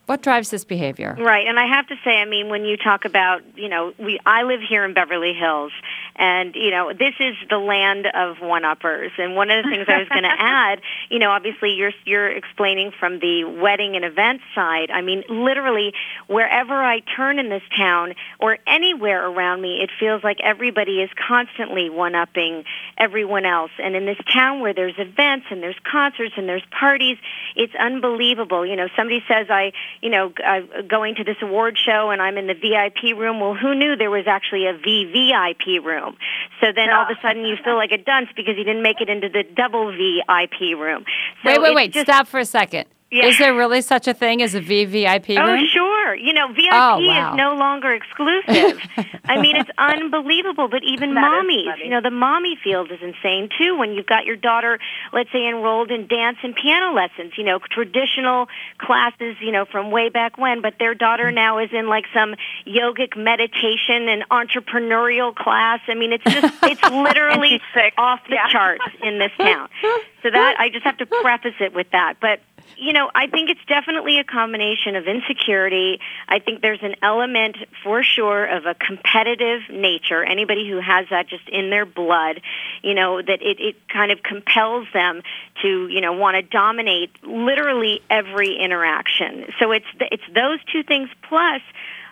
what 0.09 0.23
drives 0.23 0.49
this 0.49 0.65
behavior? 0.65 1.15
Right, 1.19 1.45
and 1.45 1.59
I 1.59 1.67
have 1.67 1.85
to 1.89 1.95
say, 2.03 2.19
I 2.19 2.25
mean, 2.25 2.49
when 2.49 2.65
you 2.65 2.77
talk 2.77 3.05
about, 3.05 3.43
you 3.55 3.69
know, 3.69 3.93
we 3.99 4.19
I 4.25 4.41
live 4.41 4.59
here 4.67 4.83
in 4.83 4.95
Beverly 4.95 5.35
Hills, 5.39 5.71
and 6.15 6.55
you 6.55 6.71
know, 6.71 6.91
this 6.91 7.13
is 7.19 7.35
the 7.47 7.59
land 7.59 8.07
of 8.07 8.37
one-uppers. 8.41 9.11
And 9.19 9.35
one 9.35 9.51
of 9.51 9.63
the 9.63 9.69
things 9.69 9.85
I 9.87 9.99
was 9.99 10.09
going 10.09 10.23
to 10.35 10.35
add, 10.35 10.81
you 11.11 11.19
know, 11.19 11.29
obviously 11.29 11.75
you're 11.77 11.91
you're 12.05 12.27
explaining 12.27 12.91
from 12.99 13.19
the 13.19 13.43
wedding 13.43 13.95
and 13.95 14.03
event 14.03 14.41
side. 14.55 14.89
I 14.89 15.01
mean, 15.01 15.23
literally, 15.29 15.93
wherever 16.25 16.73
I 16.73 17.01
turn 17.15 17.37
in 17.37 17.49
this 17.49 17.61
town 17.77 18.15
or 18.39 18.57
anywhere 18.65 19.27
around 19.27 19.61
me, 19.61 19.81
it 19.83 19.91
feels 19.99 20.23
like 20.23 20.37
everybody 20.43 21.03
is 21.03 21.11
constantly 21.27 21.91
one-upping 21.91 22.63
everyone 22.97 23.45
else. 23.45 23.71
And 23.77 23.95
in 23.95 24.07
this 24.07 24.17
town 24.33 24.61
where 24.61 24.73
there's 24.73 24.97
events 24.97 25.45
and 25.51 25.61
there's 25.61 25.77
concerts 25.83 26.33
and 26.35 26.49
there's 26.49 26.65
parties, 26.71 27.17
it's 27.55 27.73
unbelievable. 27.79 28.65
You 28.65 28.75
know, 28.75 28.87
somebody 28.97 29.23
says 29.27 29.51
I 29.51 29.71
you 30.01 30.09
know, 30.09 30.31
uh, 30.45 30.81
going 30.87 31.15
to 31.15 31.23
this 31.23 31.37
award 31.41 31.77
show 31.77 32.09
and 32.11 32.21
I'm 32.21 32.37
in 32.37 32.47
the 32.47 32.53
VIP 32.53 33.17
room. 33.17 33.39
Well, 33.39 33.55
who 33.55 33.75
knew 33.75 33.95
there 33.95 34.11
was 34.11 34.25
actually 34.27 34.65
a 34.65 34.73
VVIP 34.73 35.83
room? 35.83 36.17
So 36.61 36.67
then 36.73 36.89
all 36.89 37.03
of 37.03 37.09
a 37.09 37.21
sudden 37.21 37.45
you 37.45 37.55
feel 37.63 37.75
like 37.75 37.91
a 37.91 37.97
dunce 37.97 38.29
because 38.35 38.55
you 38.57 38.63
didn't 38.63 38.83
make 38.83 39.01
it 39.01 39.09
into 39.09 39.29
the 39.29 39.43
double 39.43 39.91
VIP 39.91 40.77
room. 40.77 41.05
So 41.43 41.51
wait, 41.51 41.61
wait, 41.61 41.75
wait. 41.75 41.93
Just, 41.93 42.07
Stop 42.07 42.27
for 42.27 42.39
a 42.39 42.45
second. 42.45 42.85
Yeah. 43.11 43.25
Is 43.25 43.39
there 43.39 43.55
really 43.55 43.81
such 43.81 44.07
a 44.07 44.13
thing 44.13 44.41
as 44.43 44.53
a 44.53 44.61
VVIP 44.61 45.29
room? 45.29 45.59
Oh, 45.59 45.65
sure. 45.73 45.98
You 46.15 46.33
know, 46.33 46.47
VIP 46.47 46.71
oh, 46.71 46.99
wow. 46.99 47.31
is 47.31 47.37
no 47.37 47.55
longer 47.55 47.91
exclusive. 47.91 48.79
I 49.25 49.41
mean, 49.41 49.55
it's 49.55 49.69
unbelievable. 49.77 50.67
But 50.67 50.83
even 50.83 51.13
that 51.13 51.23
mommies, 51.23 51.83
you 51.83 51.89
know, 51.89 52.01
the 52.01 52.11
mommy 52.11 52.57
field 52.63 52.91
is 52.91 52.99
insane 53.01 53.49
too. 53.57 53.77
When 53.77 53.93
you've 53.93 54.05
got 54.05 54.25
your 54.25 54.35
daughter, 54.35 54.79
let's 55.13 55.31
say, 55.31 55.47
enrolled 55.47 55.91
in 55.91 56.07
dance 56.07 56.37
and 56.43 56.55
piano 56.55 56.93
lessons, 56.93 57.33
you 57.37 57.43
know, 57.43 57.59
traditional 57.71 58.47
classes, 58.77 59.35
you 59.41 59.51
know, 59.51 59.65
from 59.65 59.91
way 59.91 60.09
back 60.09 60.37
when, 60.37 60.61
but 60.61 60.75
their 60.79 60.95
daughter 60.95 61.25
mm. 61.25 61.35
now 61.35 61.59
is 61.59 61.69
in 61.71 61.87
like 61.87 62.05
some 62.13 62.35
yogic 62.65 63.17
meditation 63.17 64.07
and 64.09 64.27
entrepreneurial 64.29 65.35
class. 65.35 65.79
I 65.87 65.95
mean, 65.95 66.13
it's 66.13 66.23
just, 66.23 66.53
it's 66.63 66.83
literally 66.91 67.61
off 67.97 68.21
the 68.27 68.35
yeah. 68.35 68.49
charts 68.49 68.85
in 69.03 69.19
this 69.19 69.31
town. 69.37 69.69
So 70.21 70.29
that 70.29 70.59
I 70.59 70.67
just 70.67 70.83
have 70.83 70.97
to 70.97 71.05
preface 71.05 71.55
it 71.61 71.73
with 71.73 71.91
that. 71.91 72.15
But 72.19 72.41
you 72.77 72.93
know, 72.93 73.09
I 73.13 73.27
think 73.27 73.49
it's 73.49 73.63
definitely 73.67 74.19
a 74.19 74.23
combination 74.23 74.95
of 74.95 75.07
insecurity. 75.07 75.99
I 76.27 76.39
think 76.39 76.61
there's 76.61 76.81
an 76.81 76.95
element 77.01 77.57
for 77.83 78.03
sure 78.03 78.45
of 78.45 78.65
a 78.65 78.73
competitive 78.73 79.61
nature. 79.69 80.23
Anybody 80.23 80.69
who 80.69 80.79
has 80.79 81.07
that 81.09 81.27
just 81.27 81.47
in 81.49 81.69
their 81.69 81.85
blood, 81.85 82.41
you 82.81 82.93
know, 82.93 83.21
that 83.21 83.41
it, 83.41 83.59
it 83.59 83.75
kind 83.89 84.11
of 84.11 84.23
compels 84.23 84.87
them 84.93 85.21
to, 85.61 85.87
you 85.87 86.01
know, 86.01 86.13
want 86.13 86.35
to 86.35 86.41
dominate 86.41 87.11
literally 87.23 88.01
every 88.09 88.55
interaction. 88.55 89.45
So 89.59 89.71
it's 89.71 89.85
it's 89.99 90.23
those 90.33 90.59
two 90.71 90.83
things 90.83 91.09
plus 91.27 91.61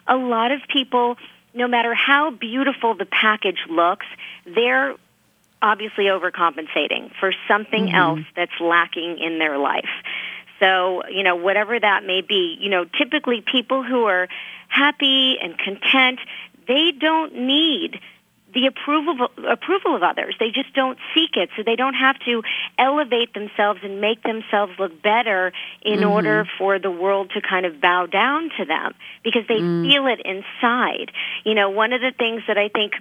a 0.08 0.16
lot 0.16 0.52
of 0.52 0.62
people 0.72 1.18
no 1.54 1.68
matter 1.68 1.94
how 1.94 2.30
beautiful 2.30 2.94
the 2.94 3.06
package 3.06 3.60
looks, 3.68 4.06
they're 4.46 4.94
obviously 5.62 6.06
overcompensating 6.06 7.12
for 7.20 7.34
something 7.48 7.88
mm-hmm. 7.88 7.96
else 7.96 8.20
that's 8.36 8.60
lacking 8.62 9.18
in 9.20 9.40
their 9.40 9.58
life. 9.58 9.90
So, 10.60 11.04
you 11.08 11.24
know, 11.24 11.36
whatever 11.36 11.80
that 11.80 12.04
may 12.06 12.22
be, 12.22 12.58
you 12.60 12.70
know, 12.70 12.86
typically 12.86 13.44
people 13.50 13.84
who 13.84 14.06
are 14.06 14.28
happy 14.68 15.38
and 15.42 15.58
content, 15.58 16.20
they 16.68 16.92
don't 17.00 17.36
need 17.36 18.00
the 18.54 18.66
approval 18.68 19.26
of, 19.26 19.46
approval 19.46 19.96
of 19.96 20.04
others. 20.04 20.36
They 20.40 20.52
just 20.52 20.74
don't 20.74 20.98
seek 21.14 21.36
it, 21.36 21.50
so 21.56 21.64
they 21.64 21.76
don't 21.76 21.94
have 21.94 22.18
to 22.26 22.42
elevate 22.80 23.34
themselves 23.34 23.82
and 23.84 24.02
make 24.02 24.24
themselves 24.24 24.74
look 24.80 25.02
better 25.02 25.52
in 25.84 26.00
mm-hmm. 26.00 26.10
order 26.10 26.48
for 26.58 26.80
the 26.80 26.90
world 26.90 27.32
to 27.36 27.42
kind 27.42 27.66
of 27.66 27.80
bow 27.82 28.06
down 28.08 28.50
to 28.58 28.66
them 28.66 28.96
because 29.24 29.44
they 29.48 29.60
mm. 29.60 29.84
feel 29.86 30.08
it 30.08 30.22
inside. 30.26 31.12
You 31.44 31.54
know, 31.54 31.70
one 31.70 31.94
of 31.94 32.02
the 32.02 32.12
things 32.18 32.44
that 32.48 32.58
I 32.58 32.70
think 32.70 32.94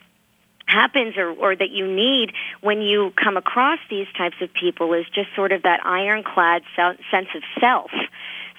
happens 0.67 1.17
or, 1.17 1.31
or 1.31 1.57
that 1.57 1.71
you 1.71 1.87
need 1.87 2.33
when 2.61 2.83
you 2.83 3.13
come 3.23 3.37
across 3.37 3.79
these 3.89 4.07
types 4.19 4.37
of 4.41 4.53
people 4.53 4.93
is 4.95 5.07
just 5.15 5.29
sort 5.35 5.53
of 5.53 5.63
that 5.63 5.85
ironclad 5.87 6.63
sense 6.77 7.29
of 7.35 7.43
self 7.61 7.91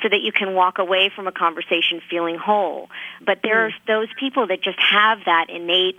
so 0.01 0.09
that 0.09 0.21
you 0.21 0.31
can 0.31 0.53
walk 0.53 0.79
away 0.79 1.11
from 1.13 1.27
a 1.27 1.31
conversation 1.31 2.01
feeling 2.09 2.37
whole. 2.37 2.89
But 3.25 3.39
there 3.43 3.65
are 3.65 3.69
mm. 3.69 3.85
those 3.87 4.07
people 4.19 4.47
that 4.47 4.61
just 4.61 4.79
have 4.79 5.19
that 5.25 5.47
innate 5.49 5.97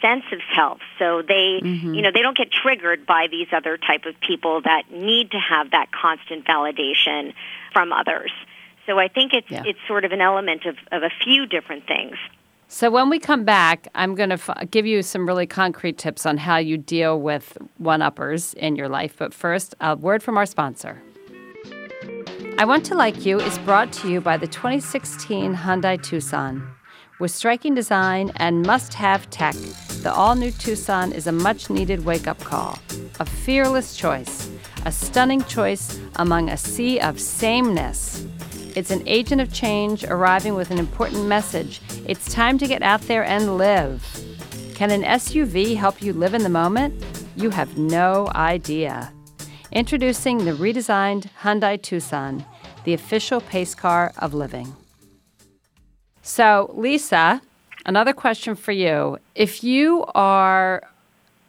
sense 0.00 0.24
of 0.32 0.38
self. 0.54 0.80
So 0.98 1.22
they, 1.22 1.60
mm-hmm. 1.62 1.94
you 1.94 2.02
know, 2.02 2.10
they 2.12 2.22
don't 2.22 2.36
get 2.36 2.52
triggered 2.52 3.06
by 3.06 3.26
these 3.30 3.48
other 3.52 3.76
type 3.78 4.04
of 4.06 4.14
people 4.20 4.60
that 4.62 4.84
need 4.92 5.32
to 5.32 5.38
have 5.38 5.72
that 5.72 5.90
constant 5.90 6.46
validation 6.46 7.34
from 7.72 7.92
others. 7.92 8.30
So 8.86 8.98
I 8.98 9.08
think 9.08 9.32
it's 9.34 9.50
yeah. 9.50 9.64
it's 9.66 9.78
sort 9.86 10.04
of 10.04 10.12
an 10.12 10.20
element 10.20 10.64
of, 10.64 10.76
of 10.92 11.02
a 11.02 11.10
few 11.22 11.46
different 11.46 11.86
things. 11.86 12.16
So, 12.70 12.90
when 12.90 13.08
we 13.08 13.18
come 13.18 13.44
back, 13.44 13.88
I'm 13.94 14.14
going 14.14 14.28
to 14.28 14.34
f- 14.34 14.70
give 14.70 14.84
you 14.84 15.02
some 15.02 15.26
really 15.26 15.46
concrete 15.46 15.96
tips 15.96 16.26
on 16.26 16.36
how 16.36 16.58
you 16.58 16.76
deal 16.76 17.18
with 17.18 17.56
one 17.78 18.02
uppers 18.02 18.52
in 18.52 18.76
your 18.76 18.90
life. 18.90 19.14
But 19.18 19.32
first, 19.32 19.74
a 19.80 19.96
word 19.96 20.22
from 20.22 20.36
our 20.36 20.44
sponsor. 20.44 21.02
I 22.58 22.66
Want 22.66 22.84
to 22.84 22.94
Like 22.94 23.24
You 23.24 23.40
is 23.40 23.58
brought 23.60 23.90
to 23.94 24.10
you 24.10 24.20
by 24.20 24.36
the 24.36 24.46
2016 24.46 25.54
Hyundai 25.54 26.00
Tucson. 26.02 26.62
With 27.18 27.30
striking 27.30 27.74
design 27.74 28.32
and 28.36 28.66
must 28.66 28.92
have 28.92 29.30
tech, 29.30 29.54
the 30.02 30.12
all 30.12 30.34
new 30.34 30.50
Tucson 30.50 31.10
is 31.12 31.26
a 31.26 31.32
much 31.32 31.70
needed 31.70 32.04
wake 32.04 32.28
up 32.28 32.38
call. 32.40 32.78
A 33.18 33.24
fearless 33.24 33.96
choice, 33.96 34.50
a 34.84 34.92
stunning 34.92 35.42
choice 35.44 35.98
among 36.16 36.50
a 36.50 36.58
sea 36.58 37.00
of 37.00 37.18
sameness. 37.18 38.26
It's 38.78 38.92
an 38.92 39.02
agent 39.08 39.40
of 39.40 39.52
change 39.52 40.04
arriving 40.04 40.54
with 40.54 40.70
an 40.70 40.78
important 40.78 41.26
message. 41.26 41.80
It's 42.06 42.32
time 42.32 42.58
to 42.58 42.68
get 42.68 42.80
out 42.80 43.00
there 43.02 43.24
and 43.24 43.58
live. 43.58 44.06
Can 44.76 44.92
an 44.92 45.02
SUV 45.02 45.74
help 45.74 46.00
you 46.00 46.12
live 46.12 46.32
in 46.32 46.44
the 46.44 46.48
moment? 46.48 46.94
You 47.34 47.50
have 47.50 47.76
no 47.76 48.30
idea. 48.36 49.12
Introducing 49.72 50.44
the 50.44 50.52
redesigned 50.52 51.26
Hyundai 51.40 51.82
Tucson, 51.82 52.46
the 52.84 52.94
official 52.94 53.40
pace 53.40 53.74
car 53.74 54.12
of 54.18 54.32
living. 54.32 54.76
So, 56.22 56.70
Lisa, 56.72 57.42
another 57.84 58.12
question 58.12 58.54
for 58.54 58.70
you. 58.70 59.18
If 59.34 59.64
you 59.64 60.04
are 60.14 60.84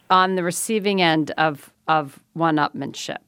on 0.09 0.33
the 0.33 0.41
receiving 0.41 0.99
end 0.99 1.29
of, 1.37 1.71
of 1.87 2.19
one 2.33 2.55
upmanship, 2.55 3.21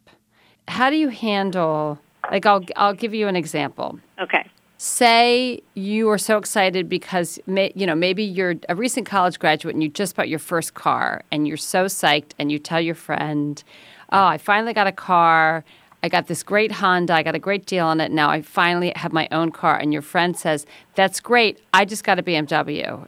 how 0.68 0.90
do 0.90 0.96
you 0.96 1.10
handle 1.10 2.00
like 2.30 2.46
I'll 2.46 2.64
I'll 2.76 2.94
give 2.94 3.14
you 3.14 3.28
an 3.28 3.36
example. 3.36 4.00
Okay. 4.20 4.46
Say 4.78 5.62
you 5.76 6.10
are 6.10 6.18
so 6.18 6.38
excited 6.38 6.90
because 6.90 7.40
may, 7.46 7.72
you 7.76 7.86
know 7.86 7.96
maybe 7.96 8.24
you're 8.24 8.56
a 8.68 8.76
recent 8.76 9.06
college 9.06 9.40
graduate 9.40 9.76
and 9.76 9.84
you 9.84 9.90
just 9.90 10.16
bought 10.16 10.30
your 10.30 10.40
first 10.40 10.74
car 10.74 11.24
and 11.32 11.48
you're 11.48 11.58
so 11.58 11.86
psyched 11.86 12.32
and 12.40 12.52
you 12.52 12.60
tell 12.60 12.82
your 12.82 12.96
friend, 12.96 13.64
"Oh, 14.12 14.26
I 14.26 14.38
finally 14.38 14.74
got 14.74 14.88
a 14.88 14.92
car. 14.92 15.64
I 16.04 16.10
got 16.10 16.26
this 16.26 16.42
great 16.42 16.72
Honda. 16.72 17.14
I 17.14 17.22
got 17.22 17.36
a 17.36 17.40
great 17.40 17.68
deal 17.68 17.86
on 17.86 18.02
it. 18.02 18.12
Now 18.12 18.32
I 18.32 18.42
finally 18.42 18.92
have 18.96 19.14
my 19.14 19.28
own 19.32 19.52
car." 19.52 19.78
And 19.78 19.94
your 19.94 20.02
friend 20.02 20.36
says, 20.36 20.66
"That's 20.96 21.20
great. 21.20 21.62
I 21.74 21.86
just 21.86 22.04
got 22.04 22.18
a 22.18 22.24
BMW." 22.24 23.06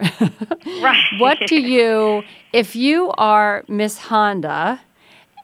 right. 0.83 1.03
what 1.17 1.39
do 1.47 1.59
you 1.59 2.21
if 2.51 2.75
you 2.75 3.11
are 3.17 3.63
Miss 3.67 3.97
Honda? 3.97 4.79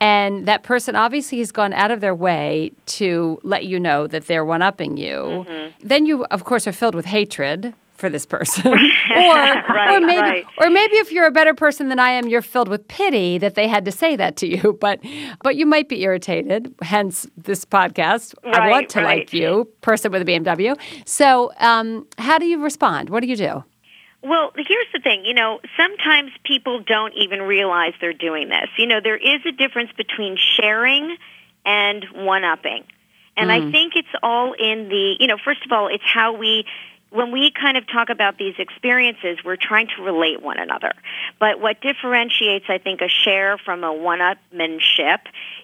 And 0.00 0.46
that 0.46 0.62
person 0.62 0.96
obviously 0.96 1.38
has 1.38 1.52
gone 1.52 1.72
out 1.74 1.90
of 1.90 2.00
their 2.00 2.14
way 2.14 2.72
to 2.86 3.38
let 3.42 3.66
you 3.66 3.78
know 3.78 4.06
that 4.06 4.26
they're 4.26 4.44
one 4.44 4.62
upping 4.62 4.96
you. 4.96 5.44
Mm-hmm. 5.46 5.86
Then 5.86 6.06
you, 6.06 6.24
of 6.26 6.44
course, 6.44 6.66
are 6.66 6.72
filled 6.72 6.94
with 6.94 7.04
hatred 7.04 7.74
for 8.00 8.08
this 8.08 8.24
person. 8.26 8.66
or, 8.72 8.74
right, 8.74 9.96
or 9.96 10.00
maybe 10.00 10.20
right. 10.20 10.46
or 10.58 10.70
maybe 10.70 10.96
if 10.96 11.12
you're 11.12 11.26
a 11.26 11.30
better 11.30 11.54
person 11.54 11.90
than 11.90 11.98
I 11.98 12.10
am, 12.10 12.26
you're 12.26 12.42
filled 12.42 12.68
with 12.68 12.88
pity 12.88 13.38
that 13.38 13.54
they 13.54 13.68
had 13.68 13.84
to 13.84 13.92
say 13.92 14.16
that 14.16 14.36
to 14.36 14.48
you. 14.48 14.78
But 14.80 15.00
but 15.42 15.56
you 15.56 15.66
might 15.66 15.90
be 15.90 16.00
irritated, 16.02 16.74
hence 16.80 17.26
this 17.36 17.66
podcast. 17.66 18.34
Right, 18.42 18.56
I 18.56 18.70
want 18.70 18.88
to 18.90 19.02
like 19.02 19.32
you, 19.34 19.68
person 19.82 20.10
with 20.10 20.22
a 20.22 20.24
BMW. 20.24 20.74
So 21.04 21.52
um, 21.58 22.06
how 22.16 22.38
do 22.38 22.46
you 22.46 22.62
respond? 22.62 23.10
What 23.10 23.20
do 23.20 23.26
you 23.26 23.36
do? 23.36 23.62
Well, 24.22 24.52
here's 24.54 24.86
the 24.92 25.00
thing. 25.00 25.24
You 25.24 25.34
know, 25.34 25.60
sometimes 25.76 26.30
people 26.44 26.82
don't 26.82 27.14
even 27.14 27.40
realize 27.42 27.92
they're 28.00 28.12
doing 28.12 28.48
this. 28.48 28.68
You 28.78 28.86
know, 28.86 29.00
there 29.02 29.16
is 29.16 29.40
a 29.46 29.52
difference 29.52 29.90
between 29.96 30.36
sharing 30.60 31.16
and 31.64 32.04
one 32.14 32.44
upping. 32.44 32.84
And 33.36 33.48
mm. 33.48 33.68
I 33.68 33.70
think 33.70 33.94
it's 33.96 34.08
all 34.22 34.52
in 34.52 34.88
the, 34.88 35.16
you 35.18 35.26
know, 35.26 35.38
first 35.42 35.64
of 35.64 35.72
all, 35.72 35.88
it's 35.88 36.04
how 36.04 36.36
we 36.36 36.64
when 37.10 37.32
we 37.32 37.52
kind 37.60 37.76
of 37.76 37.84
talk 37.88 38.08
about 38.08 38.38
these 38.38 38.54
experiences, 38.58 39.38
we're 39.44 39.56
trying 39.56 39.88
to 39.96 40.02
relate 40.02 40.40
one 40.40 40.58
another. 40.58 40.92
But 41.40 41.60
what 41.60 41.80
differentiates, 41.80 42.66
I 42.68 42.78
think, 42.78 43.00
a 43.00 43.08
share 43.08 43.58
from 43.58 43.82
a 43.82 43.92
one-upmanship 43.92 45.18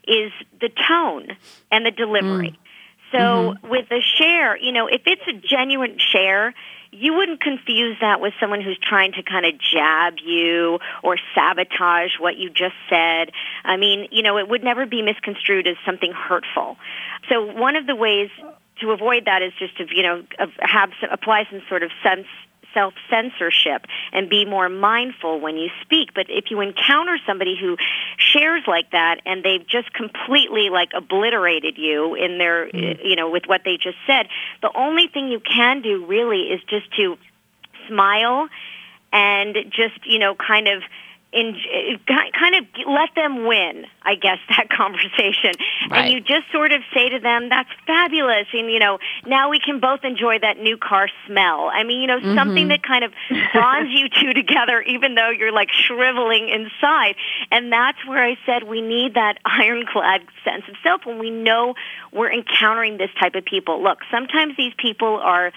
is 0.08 0.32
the 0.60 0.68
tone 0.88 1.28
and 1.70 1.86
the 1.86 1.92
delivery. 1.92 2.50
Mm. 2.50 3.12
So 3.12 3.18
mm-hmm. 3.18 3.68
with 3.68 3.86
a 3.92 4.00
share, 4.00 4.58
you 4.58 4.72
know, 4.72 4.88
if 4.88 5.02
it's 5.06 5.22
a 5.28 5.34
genuine 5.34 5.98
share, 5.98 6.52
you 6.98 7.14
wouldn't 7.14 7.40
confuse 7.40 7.96
that 8.00 8.20
with 8.20 8.32
someone 8.40 8.62
who's 8.62 8.78
trying 8.80 9.12
to 9.12 9.22
kind 9.22 9.44
of 9.44 9.52
jab 9.58 10.14
you 10.24 10.78
or 11.02 11.16
sabotage 11.34 12.12
what 12.18 12.36
you 12.36 12.48
just 12.48 12.74
said. 12.88 13.30
I 13.64 13.76
mean, 13.76 14.08
you 14.10 14.22
know, 14.22 14.38
it 14.38 14.48
would 14.48 14.64
never 14.64 14.86
be 14.86 15.02
misconstrued 15.02 15.66
as 15.66 15.76
something 15.84 16.12
hurtful. 16.12 16.76
So 17.28 17.52
one 17.52 17.76
of 17.76 17.86
the 17.86 17.94
ways 17.94 18.30
to 18.80 18.90
avoid 18.90 19.26
that 19.26 19.42
is 19.42 19.52
just 19.58 19.76
to, 19.78 19.86
you 19.94 20.02
know, 20.02 20.22
have 20.60 20.90
some, 21.00 21.10
apply 21.10 21.44
some 21.50 21.62
sort 21.68 21.82
of 21.82 21.90
sense 22.02 22.26
self 22.76 22.92
censorship 23.08 23.86
and 24.12 24.28
be 24.28 24.44
more 24.44 24.68
mindful 24.68 25.40
when 25.40 25.56
you 25.56 25.70
speak. 25.82 26.10
But 26.14 26.26
if 26.28 26.50
you 26.50 26.60
encounter 26.60 27.16
somebody 27.26 27.56
who 27.58 27.76
shares 28.18 28.62
like 28.66 28.90
that 28.90 29.20
and 29.24 29.42
they've 29.42 29.66
just 29.66 29.92
completely 29.94 30.68
like 30.70 30.90
obliterated 30.94 31.78
you 31.78 32.14
in 32.14 32.36
their, 32.36 32.68
mm. 32.68 32.98
you 33.02 33.16
know, 33.16 33.30
with 33.30 33.44
what 33.46 33.62
they 33.64 33.78
just 33.82 33.96
said, 34.06 34.28
the 34.60 34.70
only 34.76 35.08
thing 35.08 35.28
you 35.28 35.40
can 35.40 35.80
do 35.80 36.04
really 36.04 36.42
is 36.42 36.60
just 36.68 36.94
to 36.96 37.16
smile 37.88 38.48
and 39.12 39.56
just, 39.70 40.04
you 40.04 40.18
know, 40.18 40.34
kind 40.34 40.68
of 40.68 40.82
in, 41.36 41.54
kind 42.08 42.54
of 42.54 42.64
let 42.88 43.10
them 43.14 43.46
win, 43.46 43.84
I 44.02 44.14
guess, 44.14 44.38
that 44.56 44.68
conversation. 44.70 45.52
Right. 45.90 46.06
And 46.06 46.12
you 46.12 46.20
just 46.20 46.50
sort 46.50 46.72
of 46.72 46.80
say 46.94 47.10
to 47.10 47.18
them, 47.20 47.50
that's 47.50 47.68
fabulous. 47.86 48.46
And, 48.52 48.70
you 48.70 48.78
know, 48.78 48.98
now 49.26 49.50
we 49.50 49.60
can 49.60 49.78
both 49.78 50.00
enjoy 50.02 50.38
that 50.40 50.58
new 50.58 50.78
car 50.78 51.08
smell. 51.26 51.70
I 51.72 51.84
mean, 51.84 52.00
you 52.00 52.06
know, 52.06 52.18
mm-hmm. 52.18 52.34
something 52.34 52.68
that 52.68 52.82
kind 52.82 53.04
of 53.04 53.12
bonds 53.52 53.90
you 53.92 54.08
two 54.08 54.32
together, 54.34 54.80
even 54.80 55.14
though 55.14 55.30
you're 55.30 55.52
like 55.52 55.68
shriveling 55.70 56.48
inside. 56.48 57.16
And 57.50 57.70
that's 57.70 57.98
where 58.06 58.24
I 58.24 58.36
said 58.46 58.64
we 58.64 58.80
need 58.80 59.14
that 59.14 59.38
ironclad 59.44 60.22
sense 60.44 60.64
of 60.68 60.74
self 60.82 61.04
when 61.04 61.18
we 61.18 61.30
know 61.30 61.74
we're 62.12 62.32
encountering 62.32 62.96
this 62.96 63.10
type 63.20 63.34
of 63.34 63.44
people. 63.44 63.82
Look, 63.82 63.98
sometimes 64.10 64.56
these 64.56 64.72
people 64.78 65.20
are 65.22 65.52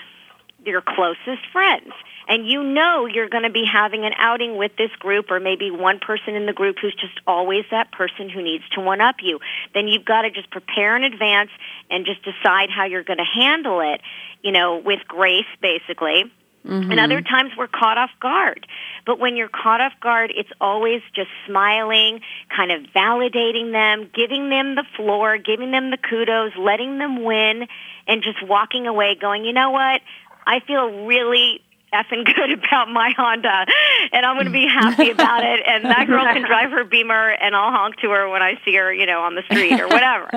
your 0.65 0.81
closest 0.81 1.45
friends 1.53 1.93
and 2.29 2.47
you 2.47 2.63
know 2.63 3.07
you're 3.07 3.27
going 3.27 3.43
to 3.43 3.49
be 3.49 3.65
having 3.65 4.05
an 4.05 4.13
outing 4.17 4.55
with 4.55 4.71
this 4.77 4.91
group 4.99 5.31
or 5.31 5.39
maybe 5.39 5.71
one 5.71 5.99
person 5.99 6.35
in 6.35 6.45
the 6.45 6.53
group 6.53 6.77
who's 6.79 6.93
just 6.93 7.19
always 7.25 7.65
that 7.71 7.91
person 7.91 8.29
who 8.29 8.43
needs 8.43 8.63
to 8.69 8.81
one 8.81 9.01
up 9.01 9.15
you, 9.21 9.39
then 9.73 9.87
you've 9.87 10.05
got 10.05 10.21
to 10.21 10.31
just 10.31 10.49
prepare 10.51 10.95
in 10.95 11.03
advance 11.03 11.49
and 11.89 12.05
just 12.05 12.23
decide 12.23 12.69
how 12.69 12.85
you're 12.85 13.03
going 13.03 13.17
to 13.17 13.41
handle 13.41 13.81
it, 13.81 14.01
you 14.43 14.51
know, 14.51 14.77
with 14.77 14.99
grace 15.07 15.49
basically. 15.59 16.31
Mm-hmm. 16.65 16.91
And 16.91 16.99
other 16.99 17.21
times 17.21 17.51
we're 17.57 17.67
caught 17.67 17.97
off 17.97 18.11
guard. 18.21 18.67
But 19.05 19.17
when 19.17 19.35
you're 19.37 19.49
caught 19.49 19.81
off 19.81 19.93
guard, 20.01 20.31
it's 20.35 20.49
always 20.61 21.01
just 21.15 21.29
smiling, 21.47 22.19
kind 22.55 22.71
of 22.71 22.91
validating 22.93 23.71
them, 23.71 24.11
giving 24.13 24.49
them 24.49 24.75
the 24.75 24.83
floor, 24.95 25.37
giving 25.37 25.71
them 25.71 25.89
the 25.89 25.97
kudos, 25.97 26.51
letting 26.59 26.99
them 26.99 27.23
win, 27.23 27.65
and 28.07 28.21
just 28.21 28.45
walking 28.45 28.87
away 28.87 29.15
going, 29.19 29.45
you 29.45 29.53
know 29.53 29.71
what? 29.71 30.01
I 30.45 30.59
feel 30.67 31.05
really 31.05 31.61
effing 31.93 32.25
good 32.25 32.51
about 32.63 32.89
my 32.89 33.11
Honda, 33.15 33.65
and 34.11 34.25
I'm 34.25 34.35
going 34.35 34.45
to 34.45 34.51
be 34.51 34.67
happy 34.67 35.09
about 35.11 35.43
it. 35.43 35.61
And 35.65 35.85
that 35.85 36.07
girl 36.07 36.23
can 36.25 36.41
drive 36.47 36.71
her 36.71 36.83
Beamer, 36.83 37.29
and 37.29 37.55
I'll 37.55 37.71
honk 37.71 37.97
to 37.97 38.09
her 38.09 38.29
when 38.29 38.41
I 38.41 38.59
see 38.65 38.75
her, 38.75 38.93
you 38.93 39.05
know, 39.05 39.21
on 39.21 39.35
the 39.35 39.43
street 39.43 39.79
or 39.79 39.87
whatever. 39.87 40.29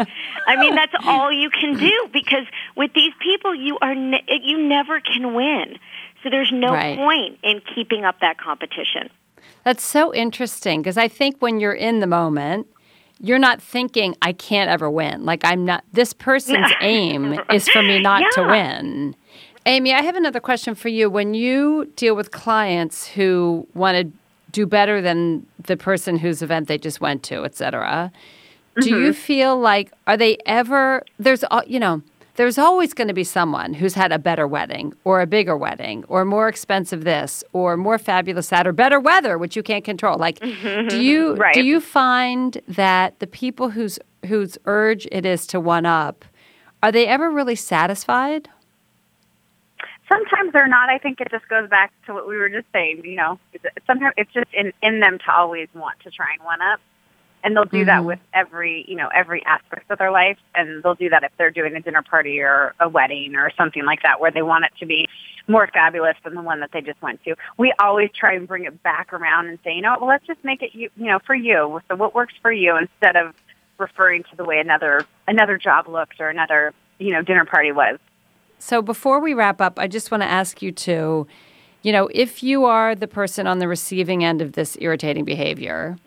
I 0.46 0.56
mean, 0.56 0.74
that's 0.74 0.94
all 1.04 1.32
you 1.32 1.50
can 1.50 1.78
do 1.78 2.08
because 2.12 2.46
with 2.76 2.92
these 2.94 3.12
people, 3.20 3.54
you 3.54 3.78
are 3.80 3.94
ne- 3.94 4.24
you 4.42 4.58
never 4.58 5.00
can 5.00 5.34
win. 5.34 5.78
So 6.22 6.30
there's 6.30 6.52
no 6.52 6.72
right. 6.72 6.96
point 6.96 7.38
in 7.42 7.60
keeping 7.74 8.04
up 8.04 8.20
that 8.20 8.38
competition. 8.38 9.10
That's 9.64 9.82
so 9.82 10.14
interesting 10.14 10.82
because 10.82 10.96
I 10.96 11.08
think 11.08 11.36
when 11.40 11.60
you're 11.60 11.72
in 11.72 12.00
the 12.00 12.06
moment, 12.06 12.68
you're 13.18 13.38
not 13.38 13.62
thinking 13.62 14.16
I 14.20 14.32
can't 14.32 14.68
ever 14.68 14.90
win. 14.90 15.24
Like 15.24 15.44
I'm 15.44 15.64
not. 15.64 15.84
This 15.92 16.12
person's 16.12 16.70
aim 16.80 17.38
is 17.50 17.68
for 17.68 17.82
me 17.82 18.00
not 18.00 18.22
yeah. 18.22 18.30
to 18.42 18.48
win. 18.48 19.16
Amy, 19.64 19.92
I 19.92 20.02
have 20.02 20.16
another 20.16 20.40
question 20.40 20.74
for 20.74 20.88
you. 20.88 21.08
When 21.08 21.34
you 21.34 21.90
deal 21.96 22.16
with 22.16 22.30
clients 22.32 23.06
who 23.06 23.66
want 23.74 23.96
to 23.96 24.12
do 24.50 24.66
better 24.66 25.00
than 25.00 25.46
the 25.58 25.76
person 25.76 26.18
whose 26.18 26.42
event 26.42 26.68
they 26.68 26.78
just 26.78 27.00
went 27.00 27.22
to, 27.24 27.44
et 27.44 27.54
cetera, 27.54 28.12
mm-hmm. 28.76 28.80
do 28.80 29.00
you 29.00 29.12
feel 29.12 29.58
like 29.58 29.92
are 30.06 30.16
they 30.16 30.36
ever 30.46 31.04
there's 31.18 31.44
you 31.66 31.78
know 31.78 32.02
there's 32.36 32.56
always 32.58 32.94
going 32.94 33.08
to 33.08 33.14
be 33.14 33.24
someone 33.24 33.74
who's 33.74 33.94
had 33.94 34.10
a 34.10 34.18
better 34.18 34.46
wedding 34.46 34.94
or 35.04 35.20
a 35.20 35.26
bigger 35.26 35.56
wedding 35.56 36.04
or 36.08 36.24
more 36.24 36.48
expensive 36.48 37.04
this 37.04 37.44
or 37.52 37.76
more 37.76 37.98
fabulous 37.98 38.48
that 38.48 38.66
or 38.66 38.72
better 38.72 38.98
weather 38.98 39.36
which 39.36 39.54
you 39.54 39.62
can't 39.62 39.84
control 39.84 40.16
like 40.18 40.40
do 40.40 41.00
you 41.02 41.34
right. 41.34 41.54
do 41.54 41.62
you 41.62 41.80
find 41.80 42.60
that 42.66 43.18
the 43.18 43.26
people 43.26 43.70
whose 43.70 43.98
whose 44.26 44.56
urge 44.64 45.06
it 45.12 45.26
is 45.26 45.46
to 45.46 45.60
one 45.60 45.84
up 45.84 46.24
are 46.82 46.90
they 46.90 47.06
ever 47.06 47.30
really 47.30 47.56
satisfied 47.56 48.48
sometimes 50.12 50.52
they're 50.52 50.68
not. 50.68 50.88
I 50.88 50.98
think 50.98 51.20
it 51.20 51.28
just 51.30 51.48
goes 51.48 51.68
back 51.68 51.92
to 52.06 52.14
what 52.14 52.28
we 52.28 52.36
were 52.36 52.48
just 52.48 52.66
saying. 52.72 53.02
You 53.04 53.16
know, 53.16 53.38
sometimes 53.86 54.14
it's 54.16 54.32
just 54.32 54.48
in 54.52 54.72
in 54.82 55.00
them 55.00 55.18
to 55.18 55.34
always 55.34 55.68
want 55.74 56.00
to 56.00 56.10
try 56.10 56.32
and 56.34 56.44
one 56.44 56.60
up, 56.60 56.80
and 57.42 57.56
they'll 57.56 57.64
do 57.64 57.78
mm-hmm. 57.78 57.86
that 57.86 58.04
with 58.04 58.18
every 58.34 58.84
you 58.86 58.96
know 58.96 59.08
every 59.14 59.44
aspect 59.44 59.90
of 59.90 59.98
their 59.98 60.10
life, 60.10 60.38
and 60.54 60.82
they'll 60.82 60.94
do 60.94 61.08
that 61.10 61.24
if 61.24 61.32
they're 61.38 61.50
doing 61.50 61.74
a 61.74 61.80
dinner 61.80 62.02
party 62.02 62.40
or 62.40 62.74
a 62.80 62.88
wedding 62.88 63.34
or 63.36 63.50
something 63.56 63.84
like 63.84 64.02
that, 64.02 64.20
where 64.20 64.30
they 64.30 64.42
want 64.42 64.64
it 64.64 64.72
to 64.80 64.86
be 64.86 65.08
more 65.48 65.68
fabulous 65.72 66.16
than 66.24 66.34
the 66.34 66.42
one 66.42 66.60
that 66.60 66.70
they 66.72 66.80
just 66.80 67.00
went 67.02 67.22
to. 67.24 67.34
We 67.58 67.72
always 67.80 68.10
try 68.14 68.34
and 68.34 68.46
bring 68.46 68.64
it 68.64 68.82
back 68.82 69.12
around 69.12 69.48
and 69.48 69.58
say, 69.64 69.74
you 69.74 69.82
know, 69.82 69.90
what, 69.90 70.00
well, 70.02 70.10
let's 70.10 70.26
just 70.26 70.42
make 70.44 70.62
it 70.62 70.74
you 70.74 70.90
you 70.96 71.06
know 71.06 71.18
for 71.26 71.34
you. 71.34 71.80
So 71.88 71.96
what 71.96 72.14
works 72.14 72.34
for 72.42 72.52
you 72.52 72.76
instead 72.76 73.16
of 73.16 73.34
referring 73.78 74.22
to 74.24 74.36
the 74.36 74.44
way 74.44 74.58
another 74.58 75.04
another 75.26 75.58
job 75.58 75.88
looked 75.88 76.20
or 76.20 76.28
another 76.28 76.74
you 76.98 77.12
know 77.12 77.22
dinner 77.22 77.44
party 77.44 77.72
was. 77.72 77.98
So 78.64 78.80
before 78.80 79.18
we 79.18 79.34
wrap 79.34 79.60
up, 79.60 79.76
I 79.80 79.88
just 79.88 80.12
want 80.12 80.22
to 80.22 80.28
ask 80.28 80.62
you 80.62 80.70
to, 80.70 81.26
you 81.82 81.92
know, 81.92 82.08
if 82.14 82.44
you 82.44 82.64
are 82.64 82.94
the 82.94 83.08
person 83.08 83.48
on 83.48 83.58
the 83.58 83.66
receiving 83.66 84.22
end 84.22 84.40
of 84.40 84.52
this 84.52 84.76
irritating 84.80 85.24
behavior, 85.24 85.98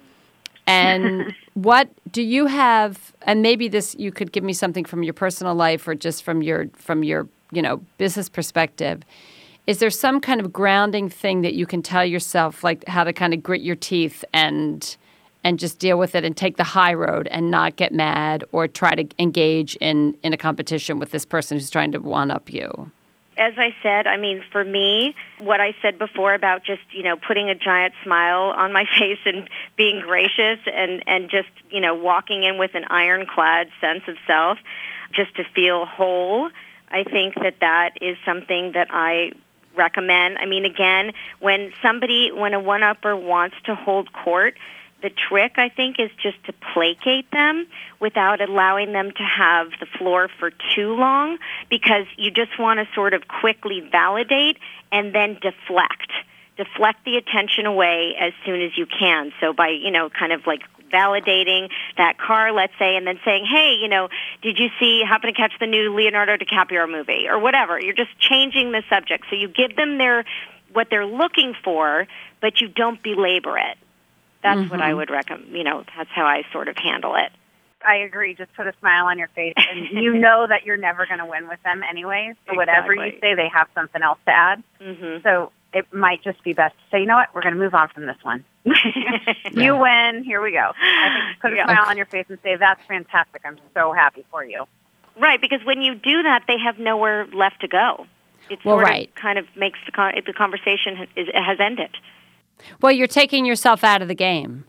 and 0.66 1.36
what 1.54 1.90
do 2.12 2.22
you 2.22 2.46
have 2.46 3.14
and 3.24 3.42
maybe 3.42 3.68
this 3.68 3.94
you 4.00 4.10
could 4.10 4.32
give 4.32 4.44
me 4.44 4.54
something 4.54 4.86
from 4.86 5.04
your 5.04 5.14
personal 5.14 5.54
life 5.54 5.86
or 5.86 5.96
just 5.96 6.24
from 6.24 6.42
your 6.42 6.68
from 6.76 7.04
your 7.04 7.28
you 7.52 7.62
know, 7.62 7.82
business 7.98 8.30
perspective, 8.30 9.04
is 9.68 9.80
there 9.80 9.90
some 9.90 10.22
kind 10.22 10.40
of 10.40 10.54
grounding 10.54 11.10
thing 11.10 11.42
that 11.42 11.56
you 11.56 11.66
can 11.66 11.82
tell 11.82 12.06
yourself, 12.06 12.64
like 12.64 12.88
how 12.88 13.04
to 13.04 13.12
kind 13.12 13.34
of 13.34 13.44
grit 13.44 13.62
your 13.62 13.76
teeth 13.76 14.24
and 14.34 14.96
and 15.46 15.60
just 15.60 15.78
deal 15.78 15.98
with 15.98 16.16
it 16.16 16.26
and 16.26 16.36
take 16.36 16.58
the 16.58 16.64
high 16.64 16.94
road 16.94 17.28
and 17.30 17.52
not 17.52 17.76
get 17.76 17.94
mad 17.94 18.44
or 18.52 18.68
try 18.68 18.96
to 18.96 19.08
engage 19.20 19.76
in 19.76 20.18
in 20.24 20.34
a 20.34 20.38
competition 20.38 21.00
with 21.00 21.12
this 21.12 21.24
person 21.24 21.58
who's 21.58 21.70
trying 21.70 21.92
to 21.92 22.00
one 22.00 22.32
up 22.32 22.52
you? 22.52 22.92
as 23.38 23.54
I 23.58 23.76
said, 23.84 24.08
I 24.08 24.16
mean, 24.16 24.42
for 24.50 24.64
me, 24.64 25.14
what 25.40 25.60
I 25.60 25.76
said 25.82 26.00
before 26.00 26.34
about 26.34 26.64
just, 26.64 26.82
you 26.92 27.04
know, 27.04 27.18
putting 27.18 27.50
a 27.50 27.56
giant 27.56 27.94
smile 28.02 28.54
on 28.56 28.72
my 28.72 28.86
face 28.98 29.20
and 29.26 29.50
being 29.76 30.00
gracious 30.00 30.60
and, 30.66 31.04
and 31.06 31.30
just, 31.30 31.50
you 31.70 31.82
know, 31.82 31.96
walking 31.96 32.44
in 32.44 32.58
with 32.58 32.76
an 32.76 32.86
ironclad 32.90 33.68
sense 33.82 34.04
of 34.08 34.16
self 34.26 34.58
just 35.12 35.36
to 35.36 35.44
feel 35.54 35.86
whole, 35.86 36.50
I 36.90 37.04
think 37.04 37.36
that 37.36 37.56
that 37.60 37.98
is 38.00 38.18
something 38.26 38.72
that 38.72 38.88
I 38.90 39.34
recommend. 39.76 40.38
I 40.38 40.46
mean, 40.46 40.64
again, 40.64 41.12
when 41.42 41.74
somebody, 41.82 42.32
when 42.32 42.54
a 42.54 42.60
one-upper 42.60 43.18
wants 43.18 43.58
to 43.66 43.76
hold 43.76 44.14
court, 44.14 44.56
the 45.02 45.10
trick, 45.30 45.54
I 45.58 45.70
think, 45.70 46.00
is 46.00 46.10
just 46.22 46.44
to 46.46 46.54
placate 46.74 47.30
them 47.32 47.68
without 48.00 48.42
allowing 48.42 48.94
them 48.94 49.12
to 49.12 49.24
have 49.24 49.68
the 49.80 49.86
floor 49.98 50.30
for 50.40 50.52
too 50.76 50.96
long 50.96 51.38
because 51.70 52.06
you 52.18 52.32
just 52.32 52.58
want 52.58 52.80
to 52.80 52.88
sort 52.96 53.14
of 53.14 53.28
quickly 53.28 53.88
validate 53.92 54.58
and 54.92 55.14
then 55.14 55.36
deflect. 55.36 56.12
Deflect 56.58 57.04
the 57.04 57.18
attention 57.18 57.66
away 57.66 58.16
as 58.20 58.32
soon 58.46 58.62
as 58.62 58.72
you 58.78 58.86
can. 58.86 59.32
So 59.42 59.54
by, 59.54 59.70
you 59.70 59.92
know, 59.92 60.10
kind 60.10 60.32
of 60.32 60.48
like 60.48 60.62
validating 60.92 61.70
that 61.98 62.18
car, 62.18 62.54
let's 62.54 62.74
say, 62.80 62.96
and 62.96 63.06
then 63.06 63.20
saying, 63.26 63.46
hey, 63.46 63.78
you 63.82 63.90
know, 63.90 64.08
did 64.42 64.58
you 64.58 64.70
see, 64.80 65.04
happen 65.06 65.34
to 65.34 65.36
catch 65.36 65.54
the 65.60 65.68
new 65.68 65.94
Leonardo 65.94 66.38
DiCaprio 66.38 66.90
movie 66.90 67.28
or 67.28 67.40
whatever? 67.40 67.80
You're 67.80 67.96
just 67.96 68.18
changing 68.20 68.72
the 68.72 68.84
subject. 68.90 69.26
So 69.30 69.36
you 69.36 69.50
give 69.50 69.76
them 69.76 69.98
their, 69.98 70.24
what 70.72 70.88
they're 70.90 71.06
looking 71.06 71.54
for, 71.64 72.08
but 72.42 72.62
you 72.62 72.70
don't 72.70 73.02
belabor 73.04 73.58
it. 73.58 73.78
That's 74.46 74.60
mm-hmm. 74.60 74.70
what 74.70 74.80
I 74.80 74.90
mm-hmm. 74.90 74.98
would 74.98 75.10
recommend. 75.10 75.52
You 75.52 75.64
know, 75.64 75.84
that's 75.98 76.10
how 76.12 76.26
I 76.26 76.44
sort 76.54 76.68
of 76.68 76.78
handle 76.78 77.16
it. 77.16 77.32
I 77.84 77.98
agree. 77.98 78.36
Just 78.36 78.54
put 78.54 78.68
a 78.68 78.74
smile 78.80 79.06
on 79.06 79.18
your 79.18 79.28
face, 79.30 79.56
and 79.58 79.88
you 79.92 80.14
know 80.14 80.46
that 80.48 80.66
you're 80.66 80.78
never 80.78 81.08
going 81.08 81.20
to 81.20 81.26
win 81.26 81.48
with 81.48 81.62
them 81.64 81.82
anyways. 81.82 82.36
So 82.46 82.54
exactly. 82.54 82.58
whatever 82.58 82.94
you 82.94 83.18
say, 83.20 83.34
they 83.34 83.50
have 83.52 83.68
something 83.74 84.04
else 84.04 84.20
to 84.26 84.32
add. 84.32 84.64
Mm-hmm. 84.80 85.24
So 85.24 85.52
it 85.74 85.92
might 85.92 86.24
just 86.24 86.44
be 86.44 86.54
best 86.54 86.76
to 86.76 86.84
say, 86.92 87.00
you 87.02 87.08
know 87.08 87.16
what, 87.16 87.34
we're 87.34 87.42
going 87.42 87.56
to 87.56 87.60
move 87.60 87.74
on 87.74 87.90
from 87.90 88.06
this 88.06 88.18
one. 88.22 88.46
you 89.52 89.78
win. 89.78 90.24
Here 90.24 90.42
we 90.42 90.52
go. 90.52 90.72
I 90.80 91.28
think 91.32 91.42
put 91.42 91.54
a 91.54 91.56
yeah. 91.56 91.66
smile 91.66 91.86
on 91.88 91.98
your 91.98 92.06
face 92.06 92.28
and 92.30 92.38
say, 92.44 92.56
that's 92.56 92.82
fantastic. 92.88 93.42
I'm 93.44 93.58
so 93.74 93.94
happy 93.94 94.26
for 94.30 94.46
you. 94.46 94.66
Right, 95.20 95.42
because 95.42 95.66
when 95.66 95.82
you 95.82 95.96
do 95.96 96.24
that, 96.24 96.44
they 96.48 96.58
have 96.58 96.78
nowhere 96.78 97.26
left 97.34 97.62
to 97.62 97.68
go. 97.68 98.06
It 98.50 98.60
well, 98.64 98.78
right. 98.78 99.10
of 99.10 99.16
kind 99.16 99.40
of 99.40 99.48
makes 99.56 99.80
the, 99.86 99.92
con- 99.92 100.14
the 100.26 100.34
conversation 100.34 100.96
has, 100.98 101.08
is, 101.16 101.28
has 101.34 101.60
ended. 101.60 101.90
Well, 102.82 102.92
you're 102.92 103.08
taking 103.08 103.46
yourself 103.46 103.84
out 103.84 104.02
of 104.02 104.08
the 104.08 104.16
game. 104.16 104.66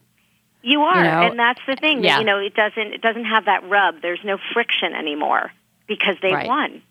You 0.63 0.81
are, 0.81 0.97
you 0.97 1.03
know? 1.05 1.31
and 1.31 1.39
that's 1.39 1.61
the 1.67 1.77
thing. 1.77 2.03
Yeah. 2.03 2.19
You 2.19 2.25
know, 2.25 2.39
it 2.39 2.55
doesn't 2.55 2.95
it 2.95 3.01
doesn't 3.01 3.25
have 3.25 3.45
that 3.45 3.69
rub. 3.69 4.03
There's 4.03 4.25
no 4.25 4.37
friction 4.53 4.95
anymore 4.95 5.53
because 5.87 6.17
they 6.21 6.33
right. 6.33 6.49
won. 6.49 6.83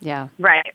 Yeah. 0.00 0.28
Right. 0.38 0.74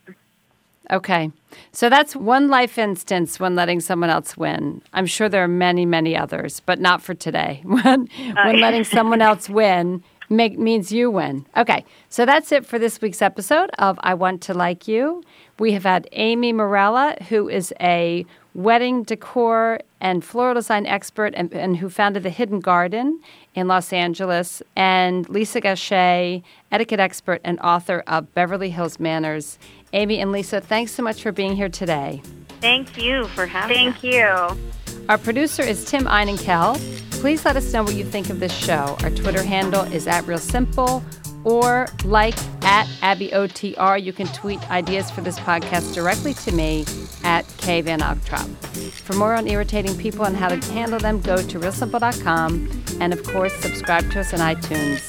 Okay. 0.92 1.32
So 1.72 1.90
that's 1.90 2.16
one 2.16 2.50
life 2.50 2.78
instance 2.78 3.40
when 3.40 3.56
letting 3.56 3.80
someone 3.80 4.10
else 4.10 4.36
win. 4.36 4.82
I'm 4.94 5.06
sure 5.06 5.30
there 5.30 5.44
are 5.44 5.48
many, 5.48 5.86
many 5.86 6.18
others, 6.18 6.60
but 6.60 6.80
not 6.80 7.02
for 7.02 7.14
today. 7.14 7.62
when 7.66 8.10
uh, 8.20 8.44
when 8.46 8.60
letting 8.60 8.84
someone 8.84 9.22
else 9.30 9.48
win 9.48 10.04
make, 10.30 10.58
means 10.58 10.92
you 10.92 11.10
win. 11.10 11.46
Okay. 11.56 11.86
So 12.10 12.26
that's 12.26 12.52
it 12.52 12.66
for 12.66 12.80
this 12.80 13.00
week's 13.02 13.22
episode 13.22 13.70
of 13.78 14.00
I 14.02 14.14
Want 14.14 14.42
to 14.44 14.54
Like 14.54 14.88
You. 14.88 15.24
We 15.60 15.74
have 15.74 15.84
had 15.84 16.10
Amy 16.14 16.52
Morella, 16.52 17.16
who 17.30 17.48
is 17.48 17.74
a 17.80 18.26
wedding 18.54 19.04
decor 19.04 19.80
and 20.00 20.24
floral 20.24 20.54
design 20.54 20.86
expert 20.86 21.34
and, 21.36 21.54
and, 21.54 21.78
who 21.78 21.90
founded 21.90 22.24
the 22.24 22.30
Hidden 22.30 22.60
Garden 22.60 23.22
in 23.56 23.68
Los 23.68 23.94
Angeles, 23.94 24.62
and 24.76 25.28
Lisa 25.30 25.62
Gachet, 25.62 26.44
etiquette 26.72 27.00
expert 27.00 27.42
and 27.44 27.60
author 27.60 28.04
of 28.08 28.34
Beverly 28.34 28.70
Hills 28.70 29.00
Manners. 29.00 29.58
Amy 29.94 30.20
and 30.20 30.32
Lisa, 30.32 30.60
thanks 30.60 30.92
so 30.92 31.04
much 31.04 31.22
for 31.22 31.32
being 31.32 31.56
here 31.56 31.70
today. 31.70 32.22
Thank 32.62 32.98
you 32.98 33.28
for 33.30 33.46
having 33.46 33.76
Thank 33.76 33.96
us. 33.96 34.02
Thank 34.02 34.14
you. 34.14 35.04
Our 35.10 35.18
producer 35.18 35.64
is 35.64 35.86
Tim 35.86 36.06
Einenkel. 36.06 36.80
Please 37.20 37.46
let 37.46 37.56
us 37.56 37.72
know 37.74 37.84
what 37.84 37.96
you 37.96 38.06
think 38.06 38.30
of 38.30 38.40
this 38.40 38.56
show. 38.56 38.98
Our 39.04 39.10
Twitter 39.10 39.44
handle 39.44 39.84
is 39.84 40.08
at 40.08 40.26
Real 40.28 40.38
Simple 40.38 41.04
or 41.44 41.88
like 42.06 42.36
at 42.64 42.88
Abby 43.02 43.30
OTR. 43.30 44.02
You 44.02 44.14
can 44.14 44.28
tweet 44.28 44.62
ideas 44.72 45.12
for 45.12 45.22
this 45.22 45.40
podcast 45.40 45.94
directly 45.94 46.34
to 46.36 46.52
me 46.52 46.86
at 47.24 47.46
K 47.58 47.82
Van 47.82 48.00
Ogtrop. 48.00 48.48
For 48.92 49.14
more 49.14 49.34
on 49.34 49.48
irritating 49.48 49.98
people 49.98 50.26
and 50.26 50.36
how 50.36 50.50
to 50.50 50.58
handle 50.72 51.00
them, 51.00 51.22
go 51.22 51.38
to 51.38 51.60
realsimple.com 51.60 52.84
and 53.00 53.14
of 53.14 53.24
course 53.24 53.54
subscribe 53.56 54.12
to 54.12 54.20
us 54.20 54.34
on 54.34 54.40
iTunes. 54.40 55.00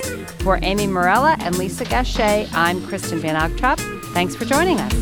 For 0.43 0.59
Amy 0.63 0.87
Morella 0.87 1.37
and 1.41 1.57
Lisa 1.57 1.85
Gachet, 1.85 2.49
I'm 2.53 2.87
Kristen 2.87 3.21
Van 3.21 3.37
Ogtrop. 3.37 3.79
Thanks 4.13 4.37
for 4.37 4.45
joining 4.45 4.79
us. 4.81 4.95